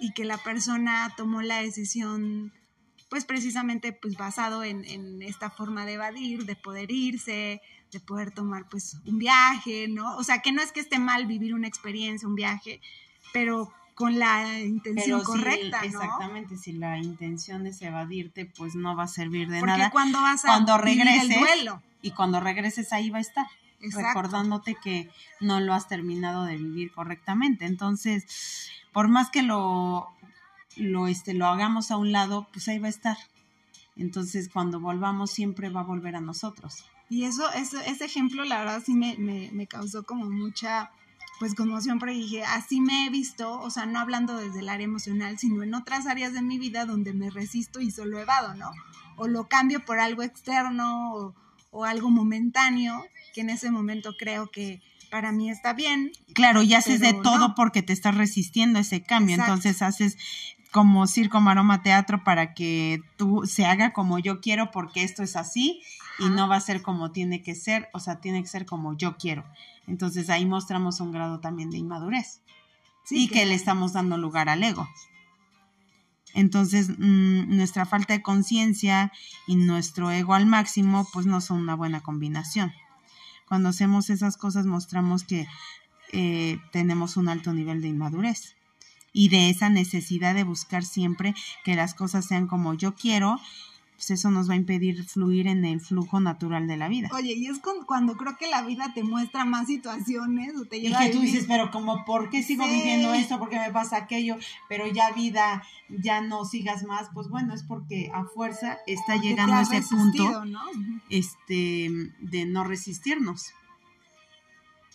Y 0.00 0.12
que 0.12 0.24
la 0.24 0.38
persona 0.38 1.12
tomó 1.16 1.42
la 1.42 1.62
decisión 1.62 2.52
pues 3.10 3.24
precisamente 3.26 3.92
pues 3.92 4.16
basado 4.16 4.64
en, 4.64 4.86
en 4.86 5.20
esta 5.20 5.50
forma 5.50 5.84
de 5.84 5.94
evadir, 5.94 6.46
de 6.46 6.56
poder 6.56 6.90
irse, 6.90 7.60
de 7.92 8.00
poder 8.00 8.30
tomar 8.30 8.68
pues 8.70 8.96
un 9.04 9.18
viaje, 9.18 9.86
¿no? 9.88 10.16
O 10.16 10.24
sea, 10.24 10.40
que 10.40 10.50
no 10.50 10.62
es 10.62 10.72
que 10.72 10.80
esté 10.80 10.98
mal 10.98 11.26
vivir 11.26 11.54
una 11.54 11.68
experiencia, 11.68 12.26
un 12.26 12.34
viaje, 12.34 12.80
pero 13.34 13.72
con 13.94 14.18
la 14.18 14.60
intención 14.60 15.22
correcta, 15.22 15.80
¿no? 15.80 15.86
Exactamente, 15.86 16.56
si 16.56 16.72
la 16.72 16.98
intención 16.98 17.66
es 17.66 17.82
evadirte, 17.82 18.46
pues 18.46 18.74
no 18.74 18.96
va 18.96 19.04
a 19.04 19.08
servir 19.08 19.48
de 19.48 19.60
nada. 19.60 19.76
Porque 19.78 19.90
cuando 19.92 20.20
vas 20.20 20.44
a 20.44 20.48
cuando 20.48 20.78
regreses, 20.78 21.30
el 21.30 21.40
duelo. 21.40 21.82
Y 22.00 22.12
cuando 22.12 22.40
regreses 22.40 22.92
ahí 22.92 23.10
va 23.10 23.18
a 23.18 23.22
estar, 23.22 23.46
recordándote 23.80 24.76
que 24.82 25.10
no 25.40 25.60
lo 25.60 25.74
has 25.74 25.88
terminado 25.88 26.44
de 26.44 26.56
vivir 26.56 26.92
correctamente. 26.92 27.66
Entonces, 27.66 28.70
por 28.92 29.08
más 29.08 29.30
que 29.30 29.42
lo, 29.42 30.08
lo, 30.76 31.06
este, 31.06 31.34
lo 31.34 31.46
hagamos 31.46 31.90
a 31.90 31.96
un 31.96 32.12
lado, 32.12 32.48
pues 32.52 32.68
ahí 32.68 32.78
va 32.78 32.86
a 32.86 32.90
estar. 32.90 33.16
Entonces, 33.96 34.48
cuando 34.48 34.80
volvamos, 34.80 35.30
siempre 35.30 35.68
va 35.68 35.80
a 35.80 35.84
volver 35.84 36.16
a 36.16 36.20
nosotros. 36.20 36.84
Y 37.08 37.24
eso, 37.24 37.50
ese 37.52 38.04
ejemplo, 38.04 38.44
la 38.44 38.60
verdad, 38.60 38.82
sí 38.84 38.94
me, 38.94 39.16
me, 39.18 39.66
causó 39.66 40.02
como 40.02 40.30
mucha, 40.30 40.90
pues, 41.42 41.56
conmoción, 41.56 41.98
porque 41.98 42.14
dije, 42.14 42.44
así 42.44 42.80
me 42.80 43.04
he 43.04 43.10
visto, 43.10 43.58
o 43.58 43.68
sea, 43.68 43.84
no 43.84 43.98
hablando 43.98 44.36
desde 44.36 44.60
el 44.60 44.68
área 44.68 44.84
emocional, 44.84 45.40
sino 45.40 45.64
en 45.64 45.74
otras 45.74 46.06
áreas 46.06 46.32
de 46.34 46.40
mi 46.40 46.56
vida 46.56 46.84
donde 46.84 47.14
me 47.14 47.30
resisto 47.30 47.80
y 47.80 47.90
solo 47.90 48.20
evado, 48.20 48.54
¿no? 48.54 48.70
O 49.16 49.26
lo 49.26 49.48
cambio 49.48 49.84
por 49.84 49.98
algo 49.98 50.22
externo 50.22 51.34
o, 51.72 51.84
algo 51.84 52.10
momentáneo, 52.10 53.04
que 53.34 53.40
en 53.40 53.50
ese 53.50 53.72
momento 53.72 54.14
creo 54.16 54.52
que 54.52 54.80
para 55.10 55.32
mí 55.32 55.50
está 55.50 55.72
bien. 55.72 56.12
Claro, 56.32 56.62
y 56.62 56.74
haces 56.74 57.00
de 57.00 57.12
todo 57.12 57.56
porque 57.56 57.82
te 57.82 57.92
estás 57.92 58.16
resistiendo 58.16 58.78
a 58.78 58.82
ese 58.82 59.02
cambio, 59.02 59.34
entonces 59.34 59.82
haces 59.82 60.16
como 60.70 61.08
circo, 61.08 61.40
maroma, 61.40 61.82
teatro 61.82 62.22
para 62.22 62.54
que 62.54 63.00
tú 63.16 63.42
se 63.46 63.66
haga 63.66 63.92
como 63.92 64.20
yo 64.20 64.40
quiero 64.40 64.70
porque 64.70 65.02
esto 65.02 65.24
es 65.24 65.34
así 65.34 65.82
y 66.20 66.28
no 66.28 66.46
va 66.46 66.54
a 66.54 66.60
ser 66.60 66.82
como 66.82 67.10
tiene 67.10 67.42
que 67.42 67.56
ser, 67.56 67.88
o 67.92 67.98
sea, 67.98 68.20
tiene 68.20 68.42
que 68.42 68.48
ser 68.48 68.64
como 68.64 68.96
yo 68.96 69.16
quiero. 69.16 69.44
Entonces 69.86 70.30
ahí 70.30 70.46
mostramos 70.46 71.00
un 71.00 71.12
grado 71.12 71.40
también 71.40 71.70
de 71.70 71.78
inmadurez 71.78 72.40
y 73.10 73.28
que, 73.28 73.46
le 73.46 73.54
estamos 73.54 73.92
dando 73.92 74.16
lugar 74.16 74.48
al 74.48 74.62
ego. 74.62 74.88
Entonces, 76.34 76.88
mm, 76.88 77.56
nuestra 77.56 77.84
falta 77.84 78.14
de 78.14 78.22
conciencia 78.22 79.12
y 79.46 79.56
nuestro 79.56 80.10
ego 80.10 80.34
al 80.34 80.46
máximo, 80.46 81.06
pues 81.12 81.26
no 81.26 81.40
son 81.40 81.58
una 81.58 81.74
buena 81.74 82.00
combinación. 82.00 82.72
Cuando 83.48 83.68
hacemos 83.68 84.08
esas 84.08 84.36
cosas 84.36 84.64
mostramos 84.64 85.24
que 85.24 85.46
eh, 86.12 86.58
tenemos 86.70 87.16
un 87.16 87.28
alto 87.28 87.52
nivel 87.52 87.82
de 87.82 87.88
inmadurez 87.88 88.56
y 89.12 89.28
de 89.28 89.50
esa 89.50 89.68
necesidad 89.68 90.34
de 90.34 90.44
buscar 90.44 90.84
siempre 90.84 91.34
que 91.64 91.74
las 91.74 91.92
cosas 91.94 92.24
sean 92.24 92.46
como 92.46 92.74
yo 92.74 92.94
quiero 92.94 93.38
pues 94.02 94.18
eso 94.18 94.32
nos 94.32 94.50
va 94.50 94.54
a 94.54 94.56
impedir 94.56 95.04
fluir 95.04 95.46
en 95.46 95.64
el 95.64 95.80
flujo 95.80 96.18
natural 96.18 96.66
de 96.66 96.76
la 96.76 96.88
vida. 96.88 97.08
Oye, 97.12 97.34
y 97.34 97.46
es 97.46 97.60
cuando 97.86 98.16
creo 98.16 98.36
que 98.36 98.50
la 98.50 98.62
vida 98.62 98.90
te 98.92 99.04
muestra 99.04 99.44
más 99.44 99.68
situaciones 99.68 100.56
o 100.60 100.64
te 100.64 100.80
lleva 100.80 101.04
Y 101.04 101.06
que 101.06 101.12
tú 101.12 101.20
dices, 101.20 101.44
pero 101.46 101.70
como, 101.70 102.04
¿por 102.04 102.28
qué 102.28 102.42
sigo 102.42 102.66
viviendo 102.66 103.14
esto? 103.14 103.38
¿Por 103.38 103.48
qué 103.48 103.60
me 103.60 103.70
pasa 103.70 103.98
aquello? 103.98 104.38
Pero 104.68 104.88
ya 104.88 105.12
vida, 105.12 105.62
ya 105.88 106.20
no 106.20 106.44
sigas 106.44 106.82
más. 106.82 107.10
Pues 107.14 107.28
bueno, 107.28 107.54
es 107.54 107.62
porque 107.62 108.10
a 108.12 108.24
fuerza 108.24 108.78
está 108.88 109.18
llegando 109.18 109.54
a 109.54 109.62
ese 109.62 109.80
punto 109.82 110.42
este, 111.08 111.88
de 112.18 112.44
no 112.44 112.64
resistirnos. 112.64 113.52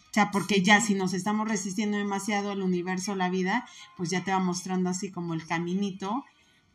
O 0.10 0.13
sea, 0.13 0.32
porque 0.32 0.63
ya 0.63 0.82
si 0.82 0.96
nos 0.96 1.13
estamos 1.13 1.48
resistiendo 1.48 1.96
demasiado 1.96 2.52
al 2.52 2.62
universo, 2.62 3.15
la 3.15 3.30
vida, 3.30 3.70
pues 3.96 4.10
ya 4.10 4.26
te 4.26 4.32
va 4.32 4.39
mostrando 4.39 4.89
así 4.89 5.12
como 5.12 5.34
el 5.34 5.48
caminito 5.48 6.26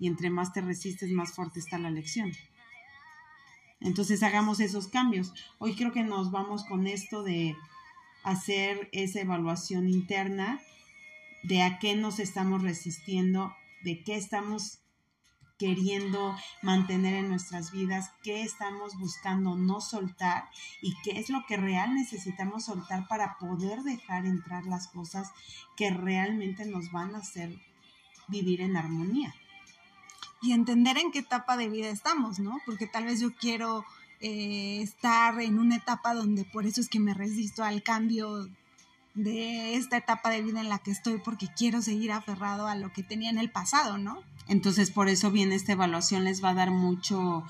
y 0.02 0.08
entre 0.08 0.30
más 0.30 0.52
te 0.52 0.60
resistes, 0.60 1.12
más 1.12 1.32
fuerte 1.32 1.60
está 1.60 1.78
la 1.78 1.88
lección. 1.88 2.32
Entonces 3.78 4.24
hagamos 4.24 4.58
esos 4.58 4.88
cambios. 4.88 5.32
Hoy 5.58 5.76
creo 5.76 5.92
que 5.92 6.02
nos 6.02 6.32
vamos 6.32 6.64
con 6.64 6.88
esto 6.88 7.22
de 7.22 7.54
hacer 8.24 8.88
esa 8.90 9.20
evaluación 9.20 9.88
interna 9.88 10.60
de 11.44 11.62
a 11.62 11.78
qué 11.78 11.94
nos 11.94 12.18
estamos 12.18 12.62
resistiendo, 12.62 13.54
de 13.84 14.02
qué 14.02 14.16
estamos 14.16 14.80
queriendo 15.56 16.36
mantener 16.62 17.14
en 17.14 17.28
nuestras 17.28 17.70
vidas, 17.70 18.10
qué 18.24 18.42
estamos 18.42 18.98
buscando 18.98 19.54
no 19.54 19.80
soltar 19.80 20.46
y 20.80 20.96
qué 21.04 21.20
es 21.20 21.30
lo 21.30 21.46
que 21.46 21.56
real 21.56 21.94
necesitamos 21.94 22.64
soltar 22.64 23.06
para 23.06 23.38
poder 23.38 23.84
dejar 23.84 24.26
entrar 24.26 24.66
las 24.66 24.88
cosas 24.88 25.30
que 25.76 25.90
realmente 25.90 26.64
nos 26.64 26.90
van 26.90 27.14
a 27.14 27.18
hacer 27.18 27.56
vivir 28.26 28.62
en 28.62 28.76
armonía 28.76 29.32
y 30.42 30.52
entender 30.52 30.98
en 30.98 31.12
qué 31.12 31.20
etapa 31.20 31.56
de 31.56 31.68
vida 31.68 31.88
estamos, 31.88 32.40
¿no? 32.40 32.58
Porque 32.66 32.86
tal 32.86 33.04
vez 33.04 33.20
yo 33.20 33.32
quiero 33.32 33.84
eh, 34.20 34.80
estar 34.82 35.40
en 35.40 35.58
una 35.58 35.76
etapa 35.76 36.14
donde 36.14 36.44
por 36.44 36.66
eso 36.66 36.80
es 36.80 36.88
que 36.88 37.00
me 37.00 37.14
resisto 37.14 37.64
al 37.64 37.82
cambio 37.82 38.48
de 39.14 39.76
esta 39.76 39.96
etapa 39.96 40.30
de 40.30 40.42
vida 40.42 40.60
en 40.60 40.68
la 40.68 40.78
que 40.78 40.90
estoy 40.90 41.18
porque 41.18 41.48
quiero 41.56 41.82
seguir 41.82 42.12
aferrado 42.12 42.66
a 42.66 42.74
lo 42.74 42.92
que 42.92 43.02
tenía 43.02 43.30
en 43.30 43.38
el 43.38 43.50
pasado, 43.50 43.98
¿no? 43.98 44.22
Entonces 44.48 44.90
por 44.90 45.08
eso 45.08 45.30
viene 45.30 45.54
esta 45.54 45.72
evaluación, 45.72 46.24
les 46.24 46.42
va 46.42 46.50
a 46.50 46.54
dar 46.54 46.70
mucho 46.70 47.44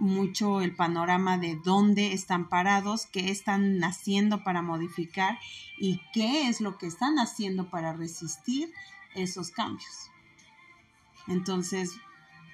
mucho 0.00 0.60
el 0.60 0.76
panorama 0.76 1.38
de 1.38 1.56
dónde 1.64 2.12
están 2.12 2.48
parados, 2.48 3.06
qué 3.06 3.30
están 3.30 3.82
haciendo 3.82 4.44
para 4.44 4.62
modificar 4.62 5.38
y 5.76 6.00
qué 6.12 6.48
es 6.48 6.60
lo 6.60 6.78
que 6.78 6.86
están 6.86 7.18
haciendo 7.18 7.68
para 7.68 7.92
resistir 7.92 8.72
esos 9.14 9.50
cambios. 9.50 10.10
Entonces, 11.26 11.98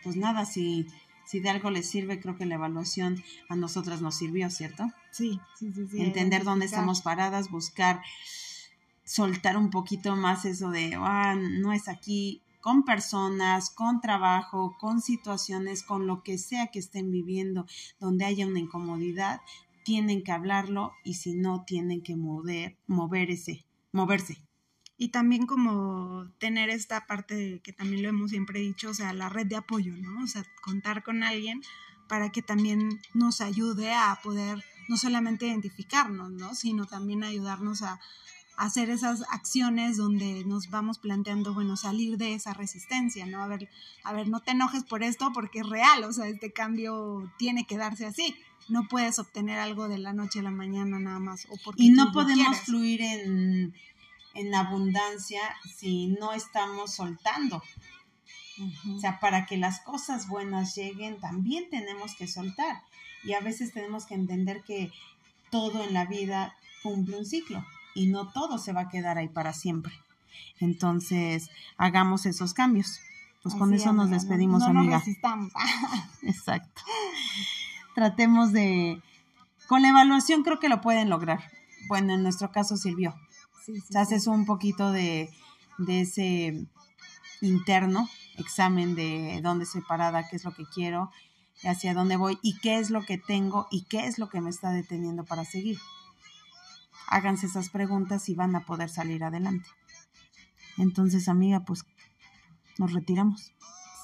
pues 0.05 0.17
nada, 0.17 0.45
si, 0.45 0.87
si 1.27 1.40
de 1.40 1.51
algo 1.51 1.71
les 1.71 1.88
sirve, 1.88 2.21
creo 2.21 2.37
que 2.37 2.47
la 2.47 2.55
evaluación 2.55 3.23
a 3.49 3.57
nosotras 3.57 4.03
nos 4.03 4.14
sirvió, 4.14 4.51
¿cierto? 4.51 4.93
Sí, 5.11 5.40
sí, 5.59 5.73
sí. 5.73 5.87
sí 5.90 6.03
Entender 6.03 6.45
dónde 6.45 6.67
estamos 6.67 7.01
paradas, 7.01 7.51
buscar 7.51 8.03
soltar 9.05 9.57
un 9.57 9.71
poquito 9.71 10.14
más 10.14 10.45
eso 10.45 10.71
de, 10.71 10.95
ah, 10.97 11.35
no 11.35 11.73
es 11.73 11.88
aquí, 11.88 12.43
con 12.61 12.85
personas, 12.85 13.71
con 13.71 14.01
trabajo, 14.01 14.77
con 14.79 15.01
situaciones, 15.01 15.83
con 15.83 16.07
lo 16.07 16.23
que 16.23 16.38
sea 16.38 16.69
que 16.69 16.79
estén 16.79 17.11
viviendo, 17.11 17.67
donde 17.99 18.25
haya 18.25 18.47
una 18.47 18.61
incomodidad, 18.61 19.40
tienen 19.85 20.23
que 20.23 20.33
hablarlo 20.33 20.93
y 21.03 21.14
si 21.14 21.35
no, 21.35 21.64
tienen 21.64 22.03
que 22.03 22.17
mover, 22.17 22.77
mover 22.87 23.31
ese, 23.31 23.67
moverse 23.93 24.38
y 24.96 25.09
también 25.09 25.46
como 25.46 26.26
tener 26.38 26.70
esta 26.70 27.07
parte 27.07 27.61
que 27.64 27.72
también 27.72 28.02
lo 28.02 28.09
hemos 28.09 28.30
siempre 28.30 28.61
dicho, 28.61 28.90
o 28.90 28.94
sea, 28.94 29.12
la 29.12 29.28
red 29.28 29.46
de 29.46 29.57
apoyo, 29.57 29.96
¿no? 29.96 30.22
O 30.22 30.26
sea, 30.26 30.44
contar 30.62 31.02
con 31.02 31.22
alguien 31.22 31.62
para 32.09 32.30
que 32.30 32.42
también 32.42 33.00
nos 33.12 33.40
ayude 33.40 33.92
a 33.92 34.18
poder 34.22 34.62
no 34.88 34.96
solamente 34.96 35.46
identificarnos, 35.46 36.30
¿no? 36.30 36.54
Sino 36.54 36.87
también 36.87 37.24
ayudarnos 37.24 37.83
a, 37.83 37.98
hacer 38.57 38.90
esas 38.90 39.22
acciones 39.30 39.96
donde 39.96 40.44
nos 40.44 40.70
vamos 40.70 40.98
planteando, 40.98 41.54
bueno, 41.54 41.76
salir 41.76 42.16
de 42.16 42.35
esa 42.35 42.54
resistencia, 42.54 43.26
¿no? 43.26 43.42
A 43.42 43.48
ver, 43.48 43.68
a 44.04 44.12
ver, 44.12 44.28
no 44.28 44.40
te 44.40 44.52
enojes 44.52 44.85
por 44.85 45.02
esto 45.02 45.33
porque 45.33 45.61
es 45.61 45.68
real, 45.68 46.04
o 46.04 46.12
sea, 46.12 46.28
este 46.28 46.52
cambio 46.52 47.33
tiene 47.37 47.66
que 47.66 47.76
darse 47.76 48.07
así. 48.07 48.35
No 48.68 48.87
puedes 48.88 49.18
obtener 49.18 49.59
algo 49.59 49.88
de 49.88 49.98
la 49.98 50.12
noche 50.12 50.38
a 50.38 50.42
la 50.42 50.50
mañana 50.50 50.98
nada 50.98 51.18
más. 51.18 51.46
O 51.50 51.57
porque 51.64 51.83
y 51.83 51.90
no 51.90 52.12
podemos 52.12 52.61
fluir 52.61 53.02
en 53.02 53.74
en 54.35 54.55
abundancia 54.55 55.40
si 55.77 56.09
no 56.09 56.33
estamos 56.33 56.94
soltando. 56.94 57.62
O 58.94 59.01
sea, 59.01 59.18
para 59.18 59.47
que 59.47 59.57
las 59.57 59.81
cosas 59.81 60.29
buenas 60.29 60.75
lleguen, 60.77 61.18
también 61.18 61.68
tenemos 61.70 62.14
que 62.14 62.29
soltar. 62.29 62.83
Y 63.25 63.33
a 63.33 63.40
veces 63.40 63.73
tenemos 63.73 64.07
que 64.07 64.14
entender 64.14 64.62
que 64.62 64.92
todo 65.51 65.83
en 65.83 65.94
la 65.94 66.05
vida 66.05 66.57
cumple 66.83 67.18
un 67.18 67.25
ciclo 67.25 67.64
y 67.94 68.07
no 68.07 68.31
todo 68.33 68.59
se 68.59 68.73
va 68.73 68.83
a 68.83 68.88
quedar 68.88 69.18
ahí 69.18 69.29
para 69.29 69.53
siempre. 69.53 69.92
Entonces, 70.61 71.51
hagamos 71.77 72.27
esos 72.27 72.55
cambios. 72.55 73.01
Pues 73.42 73.55
con 73.55 73.75
eso 73.75 73.92
nos 73.92 74.11
despedimos, 74.11 74.62
amiga. 74.62 75.03
Exacto. 76.23 76.83
Tratemos 77.94 78.53
de... 78.53 79.03
Con 79.68 79.83
la 79.83 79.88
evaluación 79.88 80.42
creo 80.42 80.59
que 80.59 80.68
lo 80.68 80.81
pueden 80.81 81.11
lograr. 81.11 81.51
Bueno, 81.88 82.14
en 82.14 82.23
nuestro 82.23 82.51
caso 82.51 82.77
sirvió. 82.77 83.14
Haces 83.94 84.27
un 84.27 84.44
poquito 84.44 84.92
de, 84.92 85.31
ese 85.88 86.66
interno, 87.40 88.09
examen 88.37 88.94
de 88.94 89.40
dónde 89.42 89.64
estoy 89.64 89.83
parada, 89.83 90.29
qué 90.29 90.37
es 90.37 90.44
lo 90.44 90.55
que 90.55 90.64
quiero, 90.66 91.11
hacia 91.64 91.94
dónde 91.94 92.16
voy 92.16 92.38
y 92.42 92.59
qué 92.59 92.79
es 92.79 92.90
lo 92.90 93.03
que 93.05 93.18
tengo 93.18 93.66
y 93.70 93.85
qué 93.85 94.07
es 94.07 94.18
lo 94.18 94.29
que 94.29 94.40
me 94.40 94.50
está 94.50 94.70
deteniendo 94.70 95.24
para 95.24 95.44
seguir. 95.44 95.79
Háganse 97.09 97.46
esas 97.46 97.70
preguntas 97.70 98.29
y 98.29 98.35
van 98.35 98.55
a 98.57 98.64
poder 98.64 98.88
salir 98.88 99.24
adelante. 99.24 99.68
Entonces, 100.77 101.29
amiga, 101.29 101.61
pues 101.61 101.85
nos 102.79 102.92
retiramos. 102.92 103.53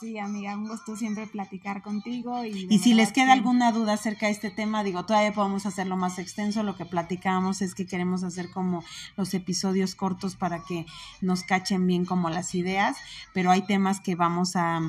Sí, 0.01 0.19
amiga, 0.19 0.57
un 0.57 0.67
gusto 0.67 0.97
siempre 0.97 1.27
platicar 1.27 1.83
contigo. 1.83 2.43
Y, 2.47 2.67
y 2.71 2.79
si 2.79 2.95
les 2.95 3.13
queda 3.13 3.35
alguna 3.35 3.71
duda 3.71 3.93
acerca 3.93 4.27
de 4.27 4.33
este 4.33 4.51
tema, 4.51 4.83
digo, 4.83 5.05
todavía 5.05 5.35
podemos 5.35 5.67
hacerlo 5.67 5.99
más 5.99 6.19
extenso. 6.19 6.63
Lo 6.63 6.75
que 6.75 6.87
platicamos 6.87 7.61
es 7.61 7.75
que 7.75 7.87
queremos 7.87 8.23
hacer 8.23 8.51
como 8.51 8.83
los 9.19 9.35
episodios 9.35 9.95
cortos 9.95 10.37
para 10.37 10.65
que 10.65 10.87
nos 11.21 11.43
cachen 11.43 11.87
bien 11.87 12.07
como 12.07 12.31
las 12.31 12.55
ideas, 12.55 12.97
pero 13.35 13.51
hay 13.51 13.61
temas 13.67 14.01
que 14.01 14.15
vamos 14.15 14.57
a 14.57 14.81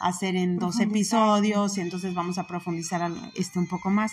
hacer 0.00 0.34
en 0.34 0.58
dos 0.58 0.80
episodios 0.80 1.76
y 1.76 1.82
entonces 1.82 2.14
vamos 2.14 2.38
a 2.38 2.46
profundizar 2.46 3.12
este 3.34 3.58
un 3.58 3.68
poco 3.68 3.90
más. 3.90 4.12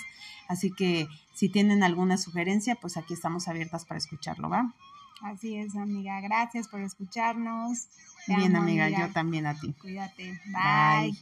Así 0.50 0.72
que 0.72 1.08
si 1.34 1.48
tienen 1.48 1.82
alguna 1.82 2.18
sugerencia, 2.18 2.76
pues 2.76 2.98
aquí 2.98 3.14
estamos 3.14 3.48
abiertas 3.48 3.86
para 3.86 4.00
escucharlo, 4.00 4.50
¿va? 4.50 4.74
Así 5.22 5.56
es, 5.56 5.76
amiga. 5.76 6.20
Gracias 6.22 6.68
por 6.68 6.82
escucharnos. 6.82 7.88
Bien, 8.28 8.56
amiga, 8.56 8.90
yo 8.90 9.12
también 9.12 9.46
a 9.46 9.60
ti. 9.60 9.74
Cuídate. 9.74 10.40
Bye. 10.46 11.18